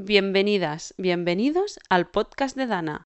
Bienvenidas, 0.00 0.94
bienvenidos 0.96 1.80
al 1.90 2.08
podcast 2.08 2.56
de 2.56 2.68
Dana. 2.68 3.08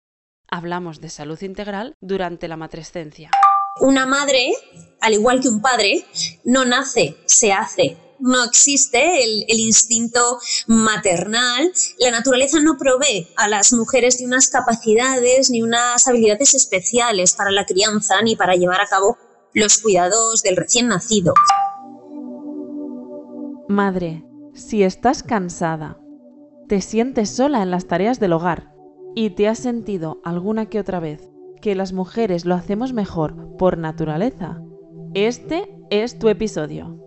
Hablamos 0.52 1.00
de 1.00 1.10
salud 1.10 1.42
integral 1.42 1.96
durante 2.02 2.50
la 2.50 2.58
matrescencia. 2.58 3.32
Una 3.80 4.06
madre, 4.06 4.52
al 5.00 5.14
igual 5.14 5.40
que 5.40 5.48
un 5.48 5.62
padre, 5.62 6.06
no 6.44 6.66
nace, 6.66 7.16
se 7.26 7.54
hace. 7.54 7.98
No 8.20 8.44
existe 8.44 9.24
el, 9.24 9.46
el 9.48 9.62
instinto 9.62 10.40
maternal. 10.68 11.72
La 12.00 12.12
naturaleza 12.12 12.60
no 12.60 12.76
provee 12.78 13.30
a 13.38 13.48
las 13.48 13.72
mujeres 13.72 14.18
de 14.18 14.26
unas 14.26 14.50
capacidades 14.50 15.50
ni 15.50 15.62
unas 15.62 16.06
habilidades 16.06 16.54
especiales 16.54 17.34
para 17.34 17.52
la 17.52 17.66
crianza 17.66 18.22
ni 18.22 18.36
para 18.36 18.56
llevar 18.56 18.82
a 18.82 18.88
cabo 18.88 19.18
los 19.54 19.78
cuidados 19.78 20.44
del 20.44 20.58
recién 20.58 20.90
nacido. 20.90 21.34
Madre, 23.70 24.26
si 24.54 24.84
estás 24.84 25.24
cansada, 25.24 26.03
te 26.74 26.82
sientes 26.82 27.30
sola 27.30 27.62
en 27.62 27.70
las 27.70 27.86
tareas 27.86 28.20
del 28.20 28.34
hogar 28.34 28.74
y 29.14 29.30
te 29.30 29.48
has 29.48 29.60
sentido 29.60 30.20
alguna 30.24 30.66
que 30.66 30.80
otra 30.80 31.00
vez 31.00 31.30
que 31.62 31.76
las 31.76 31.94
mujeres 31.94 32.46
lo 32.46 32.56
hacemos 32.56 32.94
mejor 32.94 33.56
por 33.60 33.78
naturaleza, 33.78 34.60
este 35.14 35.72
es 35.92 36.18
tu 36.18 36.30
episodio. 36.30 36.98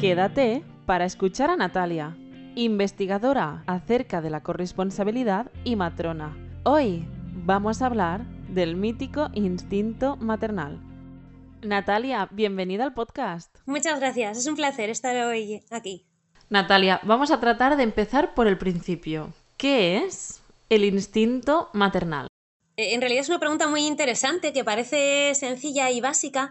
Quédate 0.00 0.62
para 0.86 1.04
escuchar 1.04 1.50
a 1.50 1.56
Natalia, 1.56 2.16
investigadora 2.54 3.64
acerca 3.66 4.20
de 4.20 4.30
la 4.30 4.44
corresponsabilidad 4.44 5.50
y 5.64 5.74
matrona. 5.74 6.36
Hoy 6.62 7.04
vamos 7.32 7.82
a 7.82 7.86
hablar 7.86 8.24
del 8.48 8.76
mítico 8.76 9.28
instinto 9.34 10.14
maternal. 10.18 10.78
Natalia, 11.62 12.28
bienvenida 12.30 12.84
al 12.84 12.94
podcast. 12.94 13.58
Muchas 13.66 13.98
gracias, 13.98 14.38
es 14.38 14.46
un 14.46 14.54
placer 14.54 14.88
estar 14.88 15.16
hoy 15.26 15.64
aquí. 15.72 16.06
Natalia, 16.52 17.00
vamos 17.04 17.30
a 17.30 17.40
tratar 17.40 17.78
de 17.78 17.82
empezar 17.82 18.34
por 18.34 18.46
el 18.46 18.58
principio. 18.58 19.32
¿Qué 19.56 20.04
es 20.04 20.42
el 20.68 20.84
instinto 20.84 21.70
maternal? 21.72 22.26
Eh, 22.76 22.92
En 22.92 23.00
realidad 23.00 23.22
es 23.22 23.30
una 23.30 23.38
pregunta 23.38 23.68
muy 23.68 23.86
interesante 23.86 24.52
que 24.52 24.62
parece 24.62 25.34
sencilla 25.34 25.90
y 25.90 26.02
básica, 26.02 26.50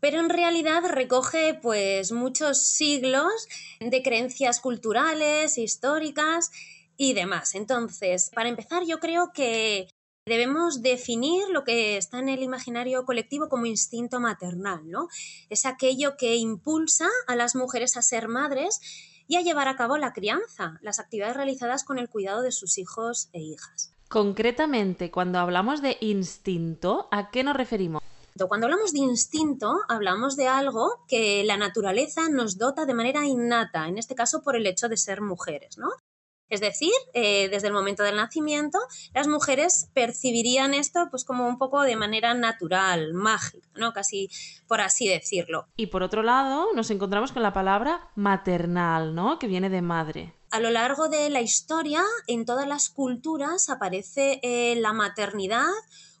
pero 0.00 0.20
en 0.20 0.28
realidad 0.28 0.82
recoge 0.90 1.54
pues 1.54 2.12
muchos 2.12 2.58
siglos 2.58 3.48
de 3.80 4.02
creencias 4.02 4.60
culturales, 4.60 5.56
históricas 5.56 6.50
y 6.98 7.14
demás. 7.14 7.54
Entonces, 7.54 8.30
para 8.34 8.50
empezar, 8.50 8.82
yo 8.84 9.00
creo 9.00 9.32
que 9.32 9.88
debemos 10.26 10.82
definir 10.82 11.48
lo 11.48 11.64
que 11.64 11.96
está 11.96 12.18
en 12.18 12.28
el 12.28 12.42
imaginario 12.42 13.06
colectivo 13.06 13.48
como 13.48 13.64
instinto 13.64 14.20
maternal, 14.20 14.82
¿no? 14.90 15.08
Es 15.48 15.64
aquello 15.64 16.18
que 16.18 16.36
impulsa 16.36 17.08
a 17.26 17.34
las 17.34 17.56
mujeres 17.56 17.96
a 17.96 18.02
ser 18.02 18.28
madres 18.28 18.80
y 19.28 19.36
a 19.36 19.42
llevar 19.42 19.68
a 19.68 19.76
cabo 19.76 19.98
la 19.98 20.12
crianza, 20.12 20.78
las 20.82 20.98
actividades 20.98 21.36
realizadas 21.36 21.84
con 21.84 21.98
el 21.98 22.08
cuidado 22.08 22.42
de 22.42 22.50
sus 22.50 22.78
hijos 22.78 23.28
e 23.32 23.40
hijas. 23.40 23.92
Concretamente, 24.08 25.10
cuando 25.10 25.38
hablamos 25.38 25.82
de 25.82 25.98
instinto, 26.00 27.08
¿a 27.12 27.30
qué 27.30 27.44
nos 27.44 27.56
referimos? 27.56 28.02
Cuando 28.48 28.66
hablamos 28.66 28.92
de 28.92 29.00
instinto, 29.00 29.80
hablamos 29.88 30.36
de 30.36 30.46
algo 30.46 31.04
que 31.08 31.42
la 31.44 31.56
naturaleza 31.56 32.28
nos 32.30 32.56
dota 32.56 32.86
de 32.86 32.94
manera 32.94 33.26
innata, 33.26 33.88
en 33.88 33.98
este 33.98 34.14
caso 34.14 34.42
por 34.42 34.56
el 34.56 34.66
hecho 34.66 34.88
de 34.88 34.96
ser 34.96 35.20
mujeres, 35.20 35.76
¿no? 35.76 35.88
Es 36.48 36.60
decir, 36.60 36.92
eh, 37.12 37.48
desde 37.50 37.68
el 37.68 37.74
momento 37.74 38.02
del 38.02 38.16
nacimiento, 38.16 38.78
las 39.14 39.28
mujeres 39.28 39.90
percibirían 39.92 40.74
esto 40.74 41.08
pues 41.10 41.24
como 41.24 41.46
un 41.46 41.58
poco 41.58 41.82
de 41.82 41.96
manera 41.96 42.34
natural, 42.34 43.12
mágica, 43.12 43.68
¿no? 43.74 43.92
Casi 43.92 44.30
por 44.66 44.80
así 44.80 45.08
decirlo. 45.08 45.66
Y 45.76 45.86
por 45.86 46.02
otro 46.02 46.22
lado, 46.22 46.68
nos 46.74 46.90
encontramos 46.90 47.32
con 47.32 47.42
la 47.42 47.52
palabra 47.52 48.10
maternal, 48.14 49.14
¿no? 49.14 49.38
Que 49.38 49.46
viene 49.46 49.68
de 49.68 49.82
madre. 49.82 50.34
A 50.50 50.60
lo 50.60 50.70
largo 50.70 51.08
de 51.08 51.28
la 51.28 51.42
historia, 51.42 52.02
en 52.26 52.46
todas 52.46 52.66
las 52.66 52.88
culturas 52.88 53.68
aparece 53.68 54.40
eh, 54.42 54.76
la 54.76 54.94
maternidad 54.94 55.68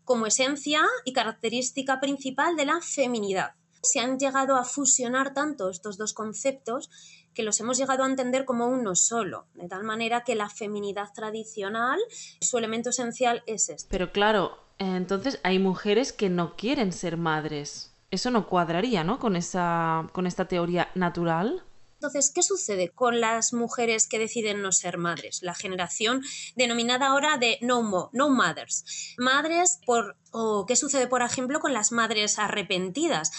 como 0.04 0.26
esencia 0.26 0.82
y 1.04 1.12
característica 1.12 2.00
principal 2.00 2.56
de 2.56 2.66
la 2.66 2.80
feminidad. 2.82 3.52
Se 3.82 4.00
han 4.00 4.18
llegado 4.18 4.56
a 4.56 4.64
fusionar 4.64 5.32
tanto 5.34 5.70
estos 5.70 5.96
dos 5.96 6.12
conceptos 6.12 6.90
que 7.38 7.44
los 7.44 7.60
hemos 7.60 7.78
llegado 7.78 8.02
a 8.02 8.08
entender 8.08 8.44
como 8.44 8.66
uno 8.66 8.96
solo, 8.96 9.46
de 9.54 9.68
tal 9.68 9.84
manera 9.84 10.24
que 10.24 10.34
la 10.34 10.50
feminidad 10.50 11.12
tradicional, 11.14 12.00
su 12.40 12.58
elemento 12.58 12.90
esencial 12.90 13.44
es 13.46 13.68
este. 13.68 13.86
Pero 13.88 14.10
claro, 14.10 14.58
entonces 14.78 15.38
hay 15.44 15.60
mujeres 15.60 16.12
que 16.12 16.30
no 16.30 16.56
quieren 16.56 16.92
ser 16.92 17.16
madres. 17.16 17.94
Eso 18.10 18.32
no 18.32 18.48
cuadraría, 18.48 19.04
¿no? 19.04 19.20
Con 19.20 19.36
esa 19.36 20.10
con 20.12 20.26
esta 20.26 20.48
teoría 20.48 20.90
natural. 20.96 21.62
Entonces, 21.98 22.32
¿qué 22.34 22.42
sucede 22.42 22.90
con 22.90 23.20
las 23.20 23.52
mujeres 23.52 24.08
que 24.08 24.18
deciden 24.18 24.60
no 24.60 24.72
ser 24.72 24.98
madres? 24.98 25.40
La 25.42 25.54
generación 25.54 26.22
denominada 26.56 27.06
ahora 27.06 27.38
de 27.38 27.58
no, 27.60 27.82
mo, 27.82 28.10
no 28.12 28.30
mothers. 28.30 29.14
Madres 29.16 29.78
por... 29.86 30.16
o 30.32 30.64
qué 30.66 30.74
sucede, 30.74 31.06
por 31.06 31.22
ejemplo, 31.22 31.60
con 31.60 31.72
las 31.72 31.92
madres 31.92 32.38
arrepentidas. 32.38 33.30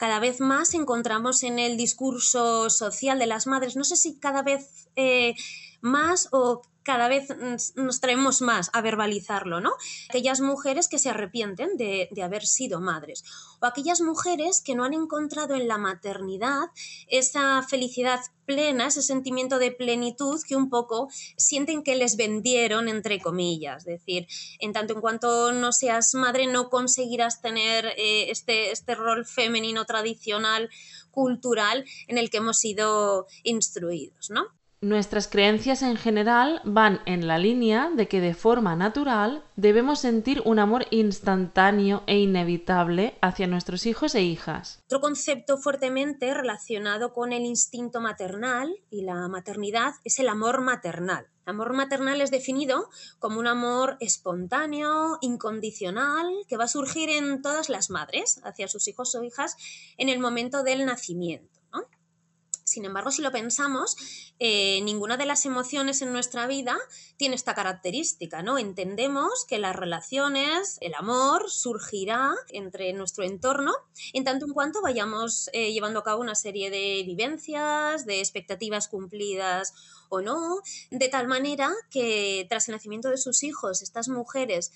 Cada 0.00 0.18
vez 0.18 0.40
más 0.40 0.72
encontramos 0.72 1.42
en 1.42 1.58
el 1.58 1.76
discurso 1.76 2.70
social 2.70 3.18
de 3.18 3.26
las 3.26 3.46
madres, 3.46 3.76
no 3.76 3.84
sé 3.84 3.96
si 3.96 4.18
cada 4.18 4.40
vez 4.40 4.88
eh, 4.96 5.34
más 5.82 6.28
o 6.32 6.62
cada 6.82 7.08
vez 7.08 7.28
nos 7.76 8.00
traemos 8.00 8.40
más 8.40 8.70
a 8.72 8.80
verbalizarlo, 8.80 9.60
¿no? 9.60 9.72
Aquellas 10.08 10.40
mujeres 10.40 10.88
que 10.88 10.98
se 10.98 11.10
arrepienten 11.10 11.76
de, 11.76 12.08
de, 12.10 12.22
haber 12.22 12.46
sido 12.46 12.80
madres 12.80 13.24
o 13.60 13.66
aquellas 13.66 14.00
mujeres 14.00 14.62
que 14.62 14.74
no 14.74 14.84
han 14.84 14.94
encontrado 14.94 15.54
en 15.54 15.68
la 15.68 15.78
maternidad 15.78 16.68
esa 17.08 17.62
felicidad 17.62 18.20
plena, 18.46 18.86
ese 18.86 19.02
sentimiento 19.02 19.58
de 19.58 19.70
plenitud 19.70 20.40
que 20.46 20.56
un 20.56 20.70
poco 20.70 21.08
sienten 21.36 21.82
que 21.82 21.94
les 21.94 22.16
vendieron, 22.16 22.88
entre 22.88 23.20
comillas. 23.20 23.86
Es 23.86 24.00
decir, 24.00 24.26
en 24.58 24.72
tanto 24.72 24.94
en 24.94 25.00
cuanto 25.00 25.52
no 25.52 25.72
seas 25.72 26.14
madre 26.14 26.46
no 26.46 26.70
conseguirás 26.70 27.40
tener 27.40 27.86
eh, 27.96 28.30
este, 28.30 28.72
este 28.72 28.94
rol 28.94 29.24
femenino 29.26 29.84
tradicional, 29.84 30.70
cultural, 31.10 31.84
en 32.08 32.18
el 32.18 32.30
que 32.30 32.38
hemos 32.38 32.58
sido 32.58 33.26
instruidos, 33.44 34.30
¿no? 34.30 34.59
Nuestras 34.82 35.28
creencias 35.28 35.82
en 35.82 35.98
general 35.98 36.62
van 36.64 37.00
en 37.04 37.26
la 37.26 37.36
línea 37.36 37.90
de 37.94 38.08
que 38.08 38.22
de 38.22 38.32
forma 38.32 38.76
natural 38.76 39.44
debemos 39.54 39.98
sentir 39.98 40.40
un 40.46 40.58
amor 40.58 40.86
instantáneo 40.90 42.02
e 42.06 42.18
inevitable 42.18 43.14
hacia 43.20 43.46
nuestros 43.46 43.84
hijos 43.84 44.14
e 44.14 44.22
hijas. 44.22 44.82
Otro 44.86 45.02
concepto 45.02 45.58
fuertemente 45.58 46.32
relacionado 46.32 47.12
con 47.12 47.34
el 47.34 47.42
instinto 47.42 48.00
maternal 48.00 48.74
y 48.88 49.02
la 49.02 49.28
maternidad 49.28 49.92
es 50.02 50.18
el 50.18 50.30
amor 50.30 50.62
maternal. 50.62 51.26
El 51.44 51.50
amor 51.50 51.74
maternal 51.74 52.22
es 52.22 52.30
definido 52.30 52.88
como 53.18 53.38
un 53.38 53.48
amor 53.48 53.98
espontáneo, 54.00 55.18
incondicional, 55.20 56.26
que 56.48 56.56
va 56.56 56.64
a 56.64 56.68
surgir 56.68 57.10
en 57.10 57.42
todas 57.42 57.68
las 57.68 57.90
madres 57.90 58.40
hacia 58.44 58.66
sus 58.66 58.88
hijos 58.88 59.14
o 59.14 59.22
hijas 59.24 59.58
en 59.98 60.08
el 60.08 60.20
momento 60.20 60.62
del 60.62 60.86
nacimiento. 60.86 61.59
Sin 62.70 62.84
embargo, 62.84 63.10
si 63.10 63.20
lo 63.20 63.32
pensamos, 63.32 63.96
eh, 64.38 64.80
ninguna 64.82 65.16
de 65.16 65.26
las 65.26 65.44
emociones 65.44 66.02
en 66.02 66.12
nuestra 66.12 66.46
vida 66.46 66.78
tiene 67.16 67.34
esta 67.34 67.52
característica, 67.52 68.44
¿no? 68.44 68.58
Entendemos 68.58 69.44
que 69.48 69.58
las 69.58 69.74
relaciones, 69.74 70.78
el 70.80 70.94
amor, 70.94 71.50
surgirá 71.50 72.32
entre 72.50 72.92
nuestro 72.92 73.24
entorno 73.24 73.72
en 74.12 74.22
tanto 74.22 74.46
en 74.46 74.52
cuanto 74.52 74.82
vayamos 74.82 75.50
eh, 75.52 75.72
llevando 75.72 75.98
a 75.98 76.04
cabo 76.04 76.20
una 76.20 76.36
serie 76.36 76.70
de 76.70 77.02
vivencias, 77.04 78.06
de 78.06 78.20
expectativas 78.20 78.86
cumplidas 78.86 79.74
o 80.08 80.20
no, 80.20 80.60
de 80.92 81.08
tal 81.08 81.26
manera 81.26 81.72
que 81.90 82.46
tras 82.48 82.68
el 82.68 82.76
nacimiento 82.76 83.10
de 83.10 83.16
sus 83.16 83.42
hijos, 83.42 83.82
estas 83.82 84.08
mujeres 84.08 84.70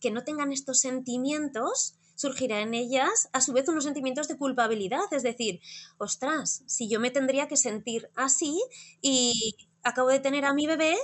que 0.00 0.10
no 0.10 0.24
tengan 0.24 0.50
estos 0.50 0.80
sentimientos, 0.80 1.98
surgirá 2.14 2.60
en 2.60 2.74
ellas 2.74 3.28
a 3.32 3.40
su 3.40 3.52
vez 3.52 3.68
unos 3.68 3.84
sentimientos 3.84 4.28
de 4.28 4.36
culpabilidad, 4.36 5.12
es 5.12 5.22
decir, 5.22 5.60
ostras, 5.98 6.62
si 6.66 6.88
yo 6.88 7.00
me 7.00 7.10
tendría 7.10 7.48
que 7.48 7.56
sentir 7.56 8.08
así 8.14 8.60
y 9.00 9.54
acabo 9.82 10.08
de 10.08 10.20
tener 10.20 10.44
a 10.44 10.54
mi 10.54 10.66
bebé 10.66 10.96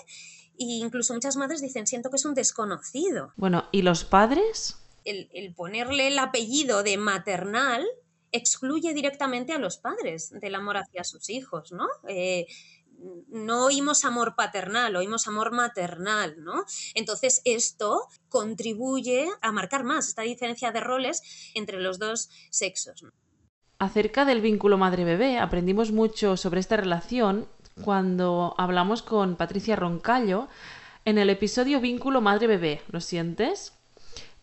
e 0.58 0.64
incluso 0.64 1.14
muchas 1.14 1.36
madres 1.36 1.60
dicen, 1.60 1.86
siento 1.86 2.10
que 2.10 2.16
es 2.16 2.24
un 2.24 2.34
desconocido. 2.34 3.32
Bueno, 3.36 3.68
¿y 3.72 3.82
los 3.82 4.04
padres? 4.04 4.76
El, 5.04 5.30
el 5.32 5.54
ponerle 5.54 6.08
el 6.08 6.18
apellido 6.18 6.82
de 6.82 6.98
maternal 6.98 7.86
excluye 8.32 8.94
directamente 8.94 9.52
a 9.52 9.58
los 9.58 9.78
padres 9.78 10.30
del 10.30 10.54
amor 10.54 10.76
hacia 10.76 11.04
sus 11.04 11.30
hijos, 11.30 11.72
¿no? 11.72 11.88
Eh, 12.08 12.46
no 13.28 13.64
oímos 13.64 14.04
amor 14.04 14.34
paternal, 14.36 14.96
oímos 14.96 15.26
amor 15.26 15.52
maternal, 15.52 16.36
¿no? 16.38 16.64
Entonces 16.94 17.42
esto 17.44 18.06
contribuye 18.28 19.28
a 19.40 19.52
marcar 19.52 19.84
más 19.84 20.08
esta 20.08 20.22
diferencia 20.22 20.72
de 20.72 20.80
roles 20.80 21.22
entre 21.54 21.80
los 21.80 21.98
dos 21.98 22.30
sexos. 22.50 23.04
Acerca 23.78 24.24
del 24.24 24.40
vínculo 24.40 24.76
madre-bebé, 24.76 25.38
aprendimos 25.38 25.90
mucho 25.90 26.36
sobre 26.36 26.60
esta 26.60 26.76
relación 26.76 27.48
cuando 27.82 28.54
hablamos 28.58 29.02
con 29.02 29.36
Patricia 29.36 29.76
Roncallo 29.76 30.48
en 31.04 31.16
el 31.16 31.30
episodio 31.30 31.80
Vínculo 31.80 32.20
madre-bebé. 32.20 32.82
¿Lo 32.90 33.00
sientes? 33.00 33.72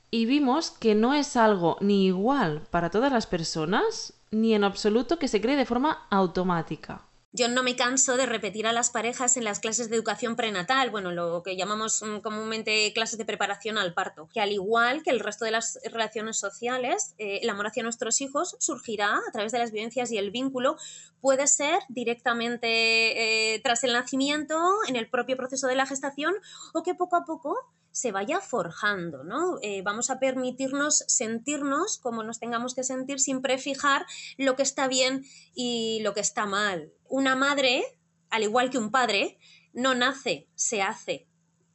Y 0.09 0.25
vimos 0.25 0.71
que 0.71 0.95
no 0.95 1.13
es 1.13 1.35
algo 1.35 1.77
ni 1.81 2.07
igual 2.07 2.63
para 2.71 2.89
todas 2.89 3.11
las 3.11 3.27
personas, 3.27 4.13
ni 4.31 4.53
en 4.53 4.63
absoluto 4.63 5.19
que 5.19 5.27
se 5.27 5.41
cree 5.41 5.55
de 5.55 5.65
forma 5.65 6.07
automática. 6.09 7.06
Yo 7.33 7.49
no 7.49 7.61
me 7.61 7.75
canso 7.75 8.15
de 8.15 8.25
repetir 8.25 8.67
a 8.67 8.73
las 8.73 8.89
parejas 8.89 9.35
en 9.35 9.43
las 9.43 9.59
clases 9.59 9.89
de 9.89 9.95
educación 9.97 10.37
prenatal, 10.37 10.89
bueno, 10.89 11.11
lo 11.11 11.43
que 11.43 11.57
llamamos 11.57 12.01
mm, 12.01 12.19
comúnmente 12.19 12.93
clases 12.93 13.17
de 13.17 13.25
preparación 13.25 13.77
al 13.77 13.93
parto, 13.93 14.29
que 14.33 14.39
al 14.39 14.53
igual 14.53 15.03
que 15.03 15.09
el 15.09 15.19
resto 15.19 15.43
de 15.43 15.51
las 15.51 15.77
relaciones 15.83 16.37
sociales, 16.37 17.15
eh, 17.17 17.39
el 17.43 17.49
amor 17.49 17.67
hacia 17.67 17.83
nuestros 17.83 18.21
hijos 18.21 18.55
surgirá 18.59 19.17
a 19.17 19.31
través 19.33 19.51
de 19.51 19.59
las 19.59 19.71
vivencias 19.71 20.09
y 20.11 20.17
el 20.17 20.31
vínculo 20.31 20.77
puede 21.19 21.47
ser 21.47 21.79
directamente 21.89 23.55
eh, 23.55 23.59
tras 23.61 23.83
el 23.83 23.91
nacimiento, 23.91 24.57
en 24.87 24.95
el 24.95 25.09
propio 25.09 25.35
proceso 25.35 25.67
de 25.67 25.75
la 25.75 25.85
gestación, 25.85 26.33
o 26.73 26.81
que 26.81 26.95
poco 26.95 27.17
a 27.17 27.25
poco 27.25 27.55
se 27.97 28.11
vaya 28.11 28.39
forjando, 28.39 29.23
¿no? 29.23 29.57
Eh, 29.63 29.81
vamos 29.81 30.11
a 30.11 30.19
permitirnos 30.19 31.03
sentirnos 31.07 31.97
como 31.97 32.21
nos 32.21 32.39
tengamos 32.39 32.75
que 32.75 32.83
sentir 32.83 33.19
sin 33.19 33.41
prefijar 33.41 34.05
lo 34.37 34.55
que 34.55 34.61
está 34.61 34.87
bien 34.87 35.25
y 35.55 35.99
lo 36.03 36.13
que 36.13 36.19
está 36.19 36.45
mal. 36.45 36.93
Una 37.09 37.35
madre, 37.35 37.83
al 38.29 38.43
igual 38.43 38.69
que 38.69 38.77
un 38.77 38.91
padre, 38.91 39.39
no 39.73 39.95
nace, 39.95 40.47
se 40.53 40.83
hace 40.83 41.27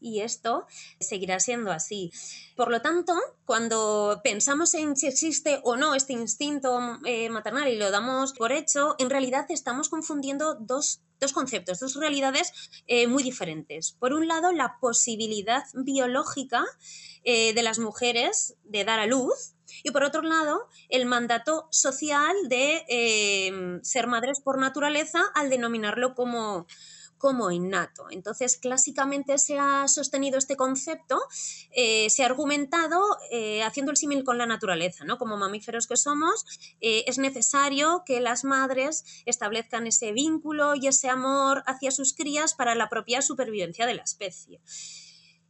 y 0.02 0.20
esto 0.20 0.66
seguirá 1.00 1.40
siendo 1.40 1.72
así. 1.72 2.12
Por 2.56 2.70
lo 2.70 2.82
tanto, 2.82 3.14
cuando 3.44 4.20
pensamos 4.22 4.74
en 4.74 4.96
si 4.96 5.06
existe 5.06 5.60
o 5.64 5.76
no 5.76 5.94
este 5.94 6.12
instinto 6.12 6.78
eh, 7.04 7.30
maternal 7.30 7.68
y 7.68 7.76
lo 7.76 7.90
damos 7.90 8.32
por 8.32 8.52
hecho, 8.52 8.94
en 8.98 9.10
realidad 9.10 9.46
estamos 9.48 9.88
confundiendo 9.88 10.54
dos, 10.54 11.00
conceptos, 11.30 11.78
dos 11.78 11.94
realidades 11.94 12.52
eh, 12.88 13.06
muy 13.06 13.22
diferentes. 13.22 13.92
Por 13.92 14.12
un 14.12 14.26
lado, 14.26 14.50
la 14.50 14.78
posibilidad 14.80 15.62
biológica 15.74 16.64
eh, 17.22 17.54
de 17.54 17.62
las 17.62 17.78
mujeres 17.78 18.56
de 18.64 18.84
dar 18.84 18.98
a 18.98 19.06
luz, 19.06 19.54
y 19.84 19.92
por 19.92 20.02
otro 20.02 20.22
lado, 20.22 20.66
el 20.88 21.06
mandato 21.06 21.68
social 21.70 22.34
de 22.48 23.80
ser 23.82 24.06
madres 24.06 24.40
por 24.40 24.58
naturaleza 24.58 25.20
al 25.34 25.48
denominarlo 25.48 26.14
como, 26.14 26.66
como 27.22 27.52
innato. 27.52 28.06
Entonces, 28.10 28.56
clásicamente 28.56 29.38
se 29.38 29.56
ha 29.56 29.86
sostenido 29.86 30.38
este 30.38 30.56
concepto, 30.56 31.20
eh, 31.70 32.10
se 32.10 32.24
ha 32.24 32.26
argumentado 32.26 33.00
eh, 33.30 33.62
haciendo 33.62 33.92
el 33.92 33.96
símil 33.96 34.24
con 34.24 34.38
la 34.38 34.46
naturaleza, 34.46 35.04
¿no? 35.04 35.18
Como 35.18 35.36
mamíferos 35.36 35.86
que 35.86 35.96
somos, 35.96 36.44
eh, 36.80 37.04
es 37.06 37.18
necesario 37.18 38.02
que 38.04 38.20
las 38.20 38.42
madres 38.42 39.04
establezcan 39.24 39.86
ese 39.86 40.10
vínculo 40.10 40.74
y 40.74 40.88
ese 40.88 41.10
amor 41.10 41.62
hacia 41.66 41.92
sus 41.92 42.12
crías 42.12 42.54
para 42.54 42.74
la 42.74 42.88
propia 42.88 43.22
supervivencia 43.22 43.86
de 43.86 43.94
la 43.94 44.02
especie. 44.02 44.60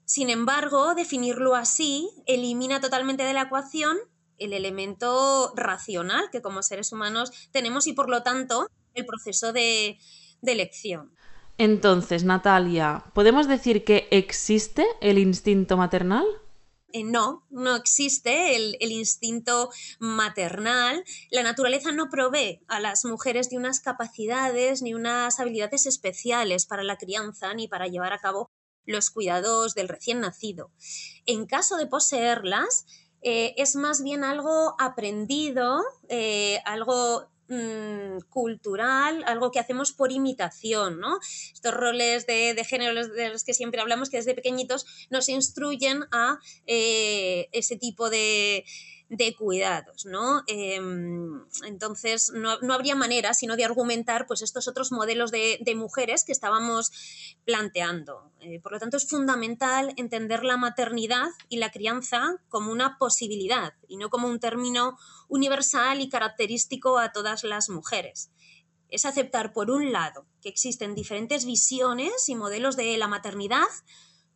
Sin 0.04 0.28
embargo, 0.28 0.94
definirlo 0.94 1.54
así 1.54 2.10
elimina 2.26 2.82
totalmente 2.82 3.22
de 3.22 3.32
la 3.32 3.44
ecuación 3.44 3.96
el 4.36 4.52
elemento 4.52 5.54
racional 5.56 6.28
que 6.30 6.42
como 6.42 6.62
seres 6.62 6.92
humanos 6.92 7.32
tenemos 7.50 7.86
y 7.86 7.94
por 7.94 8.10
lo 8.10 8.22
tanto 8.22 8.68
el 8.92 9.06
proceso 9.06 9.54
de, 9.54 9.98
de 10.42 10.52
elección. 10.52 11.14
Entonces, 11.58 12.24
Natalia, 12.24 13.04
¿podemos 13.14 13.48
decir 13.48 13.84
que 13.84 14.08
existe 14.10 14.86
el 15.00 15.18
instinto 15.18 15.76
maternal? 15.76 16.24
Eh, 16.92 17.04
no, 17.04 17.46
no 17.50 17.74
existe 17.76 18.54
el, 18.54 18.92
instinto 18.92 19.70
maternal. 19.98 21.04
La 21.30 21.42
naturaleza 21.42 21.90
no 21.92 22.10
provee 22.10 22.60
a 22.68 22.80
las 22.80 23.04
mujeres 23.04 23.48
de 23.48 23.56
unas 23.56 23.80
capacidades 23.80 24.82
ni 24.82 24.94
unas 24.94 25.40
habilidades 25.40 25.86
especiales 25.86 26.66
para 26.66 26.82
la 26.82 26.98
crianza 26.98 27.54
ni 27.54 27.66
para 27.66 27.88
llevar 27.88 28.12
a 28.12 28.18
cabo 28.20 28.50
los 28.84 29.10
cuidados 29.10 29.74
del 29.74 29.88
recién 29.88 30.20
nacido. 30.20 30.70
En 31.24 31.46
caso 31.46 31.76
de 31.76 31.86
poseerlas, 31.86 32.84
eh, 33.22 33.54
es 33.56 33.76
más 33.76 34.02
bien 34.02 34.24
algo 34.24 34.74
aprendido, 34.78 35.82
eh, 36.08 36.60
algo 36.66 37.31
Mm, 37.54 38.20
cultural, 38.30 39.24
algo 39.26 39.50
que 39.50 39.58
hacemos 39.58 39.92
por 39.92 40.10
imitación, 40.10 40.98
¿no? 40.98 41.18
Estos 41.52 41.74
roles 41.74 42.26
de, 42.26 42.64
género 42.64 43.06
de 43.06 43.28
los 43.28 43.44
que 43.44 43.52
siempre 43.52 43.82
hablamos, 43.82 44.08
que 44.08 44.16
desde 44.16 44.32
pequeñitos 44.32 44.86
nos 45.10 45.28
instruyen 45.28 46.04
a 46.12 46.38
eh, 46.66 47.50
ese 47.52 47.76
tipo 47.76 48.08
de, 48.08 48.64
de 49.12 49.36
cuidados, 49.36 50.06
¿no? 50.06 50.42
Em, 50.46 51.44
entonces, 51.66 52.32
no, 52.32 52.56
habría 52.72 52.94
manera 52.94 53.34
sino 53.34 53.56
de 53.56 53.64
argumentar 53.66 54.26
pues, 54.26 54.40
estos 54.40 54.68
otros 54.68 54.90
modelos 54.90 55.30
de, 55.30 55.60
mujeres 55.76 56.24
que 56.24 56.32
estábamos 56.32 56.90
planteando. 57.44 58.30
Eh, 58.40 58.58
por 58.60 58.72
lo 58.72 58.78
tanto, 58.78 58.96
es 58.96 59.06
fundamental 59.06 59.92
entender 59.96 60.44
la 60.44 60.56
maternidad 60.56 61.28
y 61.50 61.58
la 61.58 61.70
crianza 61.70 62.36
como 62.48 62.72
una 62.72 62.96
posibilidad 62.98 63.74
y 63.86 63.98
no 63.98 64.08
como 64.08 64.28
un 64.28 64.40
término 64.40 64.96
universal 65.28 66.00
y 66.00 66.08
característico 66.08 66.98
a 66.98 67.12
todas 67.12 67.44
las 67.44 67.68
mujeres. 67.68 68.30
Es 68.88 69.04
aceptar, 69.04 69.52
por 69.52 69.70
un 69.70 69.92
lado, 69.92 70.24
que 70.40 70.48
existen 70.48 70.94
diferentes 70.94 71.44
visiones 71.44 72.30
y 72.30 72.34
modelos 72.34 72.76
de 72.76 72.96
la 72.96 73.08
maternidad, 73.08 73.68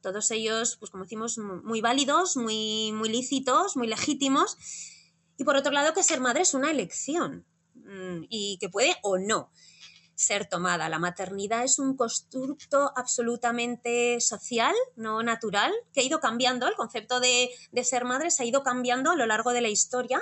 todos 0.01 0.31
ellos, 0.31 0.77
pues 0.79 0.91
como 0.91 1.05
decimos, 1.05 1.39
muy 1.39 1.81
válidos, 1.81 2.37
muy, 2.37 2.93
muy 2.93 3.09
lícitos, 3.09 3.77
muy 3.77 3.87
legítimos. 3.87 4.57
Y 5.37 5.45
por 5.45 5.57
otro 5.57 5.73
lado, 5.73 5.95
que 5.95 6.03
ser 6.03 6.21
madre 6.21 6.43
es 6.43 6.55
una 6.55 6.71
elección 6.71 7.45
mm, 7.75 8.25
y 8.29 8.59
que 8.59 8.69
puede 8.69 8.97
o 9.03 9.19
no 9.19 9.51
ser 10.15 10.49
tomada. 10.49 10.89
La 10.89 10.99
maternidad 10.99 11.63
es 11.63 11.79
un 11.79 11.97
constructo 11.97 12.91
absolutamente 12.97 14.21
social, 14.21 14.75
no 14.97 15.23
natural, 15.23 15.73
que 15.93 16.01
ha 16.01 16.05
ido 16.05 16.21
cambiando. 16.21 16.67
El 16.67 16.75
concepto 16.75 17.21
de, 17.21 17.51
de 17.71 17.85
ser 17.85 18.05
madre 18.05 18.31
se 18.31 18.43
ha 18.43 18.47
ido 18.47 18.63
cambiando 18.63 19.11
a 19.11 19.17
lo 19.17 19.27
largo 19.27 19.53
de 19.53 19.61
la 19.61 19.69
historia 19.69 20.21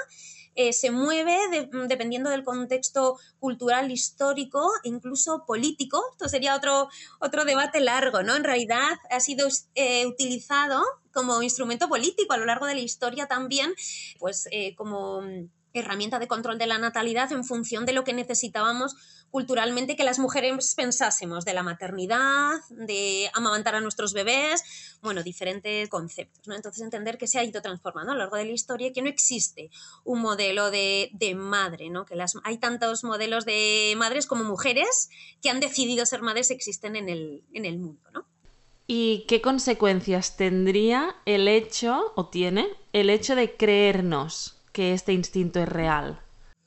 eh, 0.55 0.73
se 0.73 0.91
mueve 0.91 1.37
dependiendo 1.89 2.31
del 2.31 2.45
contexto 2.45 3.19
cultural, 3.39 3.91
histórico 3.91 4.71
e 4.85 4.89
incluso 4.89 5.45
político. 5.47 6.03
Esto 6.13 6.29
sería 6.29 6.55
otro, 6.55 6.89
otro 7.21 7.45
debate 7.45 7.81
largo, 7.81 8.23
¿no? 8.23 8.37
En 8.37 8.45
realidad 8.45 8.97
ha 9.11 9.21
sido 9.21 9.49
eh, 9.75 10.07
utilizado 10.07 10.83
como 11.13 11.43
instrumento 11.43 11.89
político 11.89 12.33
a 12.33 12.37
lo 12.37 12.47
largo 12.47 12.67
de 12.67 12.75
la 12.75 12.81
historia 12.81 13.27
también, 13.27 13.73
pues 14.19 14.49
eh, 14.51 14.75
como 14.75 15.23
herramienta 15.75 16.19
de 16.19 16.29
control 16.29 16.57
de 16.59 16.67
la 16.67 16.79
natalidad 16.79 17.31
en 17.33 17.45
función 17.45 17.85
de 17.85 17.93
lo 17.93 18.05
que 18.05 18.13
necesitábamos 18.13 18.97
culturalmente 19.31 19.97
que 19.97 20.05
las 20.05 20.21
mujeres 20.21 20.75
pensásemos 20.77 21.45
de 21.45 21.55
la 21.55 21.65
maternidad, 21.65 22.53
de 22.71 23.29
amamantar 23.35 23.75
a 23.75 23.81
nuestros 23.81 24.13
bebés, 24.13 24.63
bueno, 25.03 25.25
diferentes 25.25 25.89
conceptos. 25.89 26.47
¿no? 26.47 26.55
Entonces 26.55 26.83
entender 26.83 27.19
que 27.19 27.27
se 27.27 27.41
ha 27.41 27.45
ido 27.45 27.61
transformando 27.61 28.13
a 28.13 28.15
lo 28.15 28.21
largo 28.21 28.37
de 28.37 28.45
la 28.45 28.53
historia 28.53 28.93
que 28.93 29.03
no 29.03 29.09
existe 29.09 29.71
un 30.05 30.21
modelo 30.21 30.71
de, 30.71 31.11
madre, 31.37 31.91
¿no? 31.91 32.07
que 32.07 32.15
las, 32.15 32.35
hay 32.45 32.59
tantos 32.59 33.03
modelos 33.03 33.45
de 33.45 33.95
madres 33.97 34.27
como 34.27 34.45
mujeres 34.45 35.11
que 35.43 35.51
han 35.51 35.59
decidido 35.59 36.07
ser 36.07 36.23
madres 36.23 36.53
existen 36.53 36.95
en 36.95 37.09
el, 37.09 37.43
en 37.53 37.65
el 37.65 37.79
mundo. 37.79 38.09
¿no? 38.13 38.25
¿Y 38.87 39.25
qué 39.27 39.41
consecuencias 39.41 40.37
tendría 40.37 41.17
el 41.25 41.49
hecho, 41.49 42.13
o 42.15 42.29
tiene, 42.29 42.69
el 42.93 43.11
hecho 43.11 43.35
de 43.35 43.57
creernos 43.57 44.54
que 44.75 44.93
este 44.93 45.15
instinto 45.15 45.61
es 45.61 45.69
real? 45.69 46.21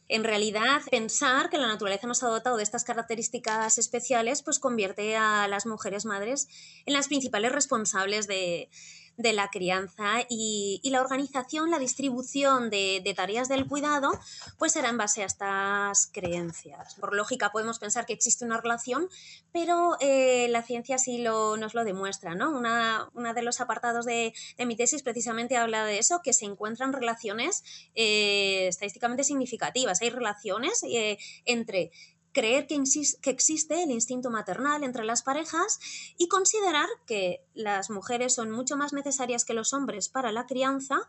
En 0.09 0.23
realidad, 0.23 0.81
pensar 0.89 1.49
que 1.49 1.57
la 1.57 1.67
naturaleza 1.67 2.07
nos 2.07 2.23
ha 2.23 2.27
dotado 2.27 2.55
de 2.55 2.63
estas 2.63 2.85
características 2.85 3.77
especiales, 3.77 4.41
pues 4.41 4.57
convierte 4.57 5.17
a 5.17 5.47
las 5.49 5.65
mujeres 5.65 6.05
madres 6.05 6.47
en 6.85 6.93
las 6.93 7.09
principales 7.09 7.51
responsables 7.51 8.25
de, 8.25 8.69
de 9.17 9.33
la 9.33 9.49
crianza 9.49 10.21
y, 10.29 10.79
la 10.87 11.01
organización, 11.01 11.69
la 11.69 11.79
distribución 11.79 12.69
de, 12.69 13.13
tareas 13.15 13.49
del 13.49 13.67
cuidado, 13.67 14.11
pues 14.57 14.71
será 14.71 14.89
en 14.89 14.97
base 14.97 15.23
a 15.23 15.25
estas 15.25 16.07
creencias. 16.13 16.95
Por 16.95 17.13
lógica 17.13 17.51
podemos 17.51 17.79
pensar 17.79 18.05
que 18.05 18.13
existe 18.13 18.45
una 18.45 18.61
relación, 18.61 19.09
pero 19.51 19.97
eh, 19.99 20.47
la 20.49 20.61
ciencia 20.61 20.97
sí 20.97 21.17
lo, 21.17 21.57
nos 21.57 21.73
lo 21.73 21.83
demuestra. 21.83 22.35
¿no? 22.35 22.51
Una, 22.51 23.09
de 23.33 23.41
los 23.41 23.59
apartados 23.59 24.05
de, 24.05 24.33
mi 24.59 24.75
tesis 24.75 25.03
precisamente 25.03 25.57
habla 25.57 25.83
de 25.83 25.99
eso, 25.99 26.21
que 26.23 26.33
se 26.33 26.45
encuentran 26.45 26.93
relaciones 26.93 27.63
eh, 27.95 28.67
estadísticamente 28.67 29.23
significativas. 29.23 30.01
Hay 30.01 30.11
relaciones 30.11 30.83
eh, 30.83 31.17
entre 31.45 31.91
creer 32.31 32.67
que, 32.67 32.75
existe 32.75 33.83
el 33.83 33.91
instinto 33.91 34.29
maternal 34.29 34.83
entre 34.83 35.05
las 35.05 35.23
parejas 35.23 35.79
y 36.17 36.27
considerar 36.27 36.87
que 37.05 37.41
las 37.53 37.89
mujeres 37.89 38.35
son 38.35 38.51
mucho 38.51 38.77
más 38.77 38.93
necesarias 38.93 39.45
que 39.45 39.53
los 39.53 39.73
hombres 39.73 40.09
para 40.09 40.31
la 40.31 40.45
crianza 40.45 40.99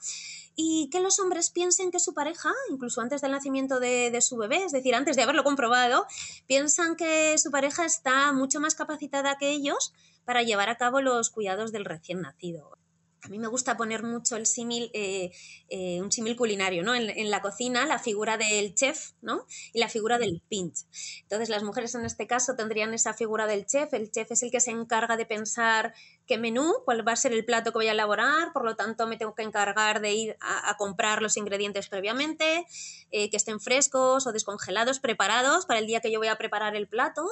y 0.57 0.89
que 0.91 1.01
los 1.01 1.19
hombres 1.19 1.51
piensen 1.51 1.91
que 1.91 2.01
su 2.01 2.15
pareja, 2.15 2.53
incluso 2.71 3.01
antes 3.01 3.21
del 3.21 3.33
nacimiento 3.33 3.81
de, 3.81 4.11
de, 4.11 4.21
su 4.23 4.37
bebé, 4.37 4.65
es 4.65 4.73
decir, 4.73 4.95
antes 4.95 5.17
de 5.17 5.23
haberlo 5.23 5.45
comprobado, 5.45 6.07
piensan 6.47 6.97
que 6.97 7.37
su 7.39 7.51
pareja 7.51 7.85
está 7.85 8.33
mucho 8.33 8.61
más 8.61 8.75
capacitada 8.75 9.37
que 9.39 9.51
ellos 9.51 9.93
para 10.25 10.43
llevar 10.43 10.69
a 10.69 10.77
cabo 10.77 11.01
los 11.01 11.31
cuidados 11.31 11.73
del 11.73 11.85
recién 11.85 12.21
nacido 12.21 12.78
a 13.23 13.29
mí 13.29 13.39
me 13.39 13.49
gusta 13.49 13.77
poner 13.77 14.03
mucho 14.03 14.37
el 14.37 14.47
símil, 14.47 14.91
eh, 14.95 15.31
eh, 15.69 16.01
un 16.01 16.13
símil 16.13 16.37
culinario, 16.37 16.83
¿no? 16.83 16.95
En, 16.95 17.31
la 17.31 17.43
cocina, 17.43 17.85
la 17.87 17.99
figura 17.99 18.39
del 18.39 18.75
chef, 18.75 19.13
¿no? 19.23 19.45
Y 19.73 19.81
la 19.81 19.89
figura 19.89 20.19
del 20.19 20.41
pinch. 20.49 20.85
Entonces, 21.23 21.49
las 21.49 21.63
mujeres 21.63 21.95
en 21.95 22.05
este 22.05 22.27
caso 22.27 22.55
tendrían 22.55 22.95
esa 22.95 23.15
figura 23.15 23.47
del 23.47 23.67
chef. 23.67 23.93
El 23.93 24.11
chef 24.11 24.31
es 24.31 24.43
el 24.43 24.51
que 24.51 24.61
se 24.61 24.71
encarga 24.71 25.17
de 25.17 25.27
pensar 25.27 25.95
qué 26.29 26.39
menú, 26.39 26.75
cuál 26.85 27.07
va 27.07 27.13
a 27.13 27.17
ser 27.17 27.33
el 27.33 27.45
plato 27.45 27.73
que 27.73 27.79
voy 27.79 27.89
a 27.89 27.93
elaborar, 27.93 28.53
por 28.53 28.65
lo 28.65 28.77
tanto 28.77 29.07
me 29.07 29.17
tengo 29.17 29.35
que 29.35 29.43
encargar 29.43 30.01
de 30.01 30.13
ir 30.13 30.37
a, 30.41 30.77
comprar 30.77 31.23
los 31.23 31.37
ingredientes 31.37 31.89
previamente, 31.89 32.67
eh, 33.11 33.31
que 33.31 33.37
estén 33.37 33.59
frescos 33.59 34.27
o 34.27 34.33
descongelados, 34.33 35.01
preparados 35.01 35.65
para 35.65 35.81
el 35.81 35.87
día 35.87 36.01
que 36.01 36.13
yo 36.13 36.19
voy 36.19 36.29
a 36.29 36.37
preparar 36.37 36.77
el 36.77 36.87
plato, 36.87 37.27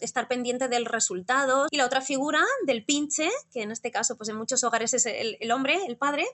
estar 0.00 0.26
pendiente 0.26 0.68
del 0.68 0.86
resultado. 0.86 1.66
Y 1.70 1.76
la 1.76 1.84
otra 1.84 2.00
figura 2.00 2.42
del 2.66 2.84
pinche, 2.84 3.30
que 3.52 3.62
en 3.62 3.70
este 3.70 3.90
caso 3.90 4.16
pues 4.16 4.30
en 4.30 4.36
muchos 4.36 4.64
hogares 4.64 4.94
es 4.94 5.04
el, 5.04 5.36
el 5.38 5.52
hombre, 5.52 5.78
el 5.86 5.98
padre, 5.98 6.24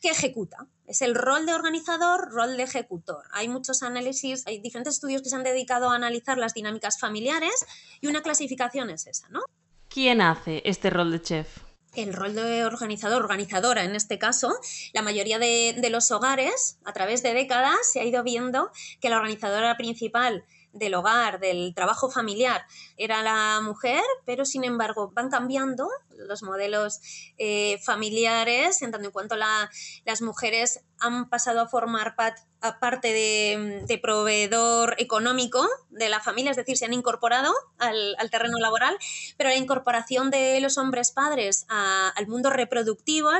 que 0.00 0.10
ejecuta. 0.10 0.68
Es 0.86 1.02
el 1.02 1.16
rol 1.16 1.44
de 1.44 1.54
organizador, 1.54 2.30
rol 2.30 2.56
de 2.56 2.62
ejecutor. 2.62 3.24
Hay 3.32 3.48
muchos 3.48 3.82
análisis, 3.82 4.46
hay 4.46 4.60
diferentes 4.60 4.94
estudios 4.94 5.22
que 5.22 5.28
se 5.28 5.36
han 5.36 5.42
dedicado 5.42 5.90
a 5.90 5.96
analizar 5.96 6.38
las 6.38 6.54
dinámicas 6.54 7.00
familiares 7.00 7.66
y 8.00 8.06
una 8.06 8.22
clasificación 8.22 8.90
es 8.90 9.08
esa, 9.08 9.28
¿no? 9.28 9.42
¿Quién 9.88 10.20
hace 10.20 10.62
este 10.64 10.90
rol 10.90 11.10
de 11.10 11.22
chef? 11.22 11.68
el 11.94 12.12
rol 12.12 12.34
de 12.34 12.64
organizador, 12.64 13.22
organizadora 13.22 13.84
en 13.84 13.96
este 13.96 14.18
caso, 14.18 14.56
la 14.92 15.02
mayoría 15.02 15.38
de, 15.38 15.88
los 15.90 16.10
hogares, 16.10 16.78
a 16.84 16.92
través 16.92 17.22
de 17.22 17.34
décadas, 17.34 17.78
se 17.92 18.00
ha 18.00 18.04
ido 18.04 18.22
viendo 18.22 18.70
que 19.00 19.08
la 19.08 19.16
organizadora 19.16 19.76
principal 19.76 20.44
del 20.72 20.94
hogar, 20.94 21.40
del 21.40 21.74
trabajo 21.74 22.10
familiar, 22.10 22.62
era 22.98 23.22
la 23.22 23.60
mujer, 23.62 24.02
pero 24.26 24.44
sin 24.44 24.64
embargo 24.64 25.10
van 25.14 25.30
cambiando 25.30 25.88
los 26.26 26.42
modelos 26.42 27.00
eh, 27.38 27.78
familiares, 27.82 28.82
en 28.82 28.90
tanto 28.90 29.06
en 29.06 29.12
cuanto 29.12 29.36
las 29.36 30.22
mujeres 30.22 30.80
han 31.00 31.28
pasado 31.28 31.60
a 31.60 31.68
formar 31.68 32.16
parte 32.16 33.12
de, 33.12 33.98
proveedor 34.02 34.96
económico 34.98 35.66
de 35.90 36.08
la 36.08 36.20
familia, 36.20 36.50
es 36.50 36.56
decir, 36.56 36.76
se 36.76 36.84
han 36.84 36.92
incorporado 36.92 37.52
al, 37.78 38.16
terreno 38.30 38.58
laboral, 38.58 38.96
pero 39.36 39.50
la 39.50 39.56
incorporación 39.56 40.30
de 40.30 40.60
los 40.60 40.76
hombres 40.76 41.12
padres 41.12 41.66
al 41.68 42.26
mundo 42.26 42.50
reproductivo, 42.50 43.30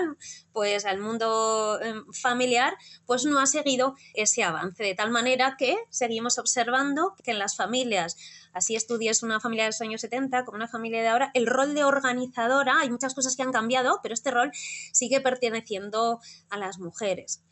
pues 0.53 0.85
al 0.85 0.99
mundo 0.99 1.79
em, 1.83 2.05
familiar, 2.13 2.77
pues 3.07 3.25
no 3.25 3.39
ha 3.39 3.47
seguido 3.47 3.97
ese 4.15 4.43
avance, 4.45 4.83
de 4.83 4.95
tal 4.95 5.11
manera 5.11 5.57
que 5.59 5.77
seguimos 5.91 6.39
observando 6.39 7.15
que 7.23 7.33
en 7.33 7.39
las 7.39 7.57
familias 7.57 8.17
así 8.59 8.77
estudies 8.77 9.23
una 9.23 9.41
familia 9.41 9.65
de 9.65 9.71
los 9.71 9.81
años 9.81 10.03
70 10.03 10.45
como 10.45 10.57
una 10.57 10.69
familia 10.69 11.01
de 11.01 11.09
ahora, 11.09 11.31
el 11.35 11.47
rol 11.47 11.75
de 11.75 11.85
organizadora, 11.85 12.81
hay 12.81 12.91
muchas 12.91 13.15
cosas 13.15 13.37
que 13.37 13.43
han 13.43 13.53
cambiado, 13.53 14.01
pero 14.03 14.13
este 14.15 14.31
rol 14.31 14.51
sigue 14.93 15.21
perteneciendo 15.21 16.21
a 16.51 16.59
las 16.59 16.79
mujeres. 16.79 17.43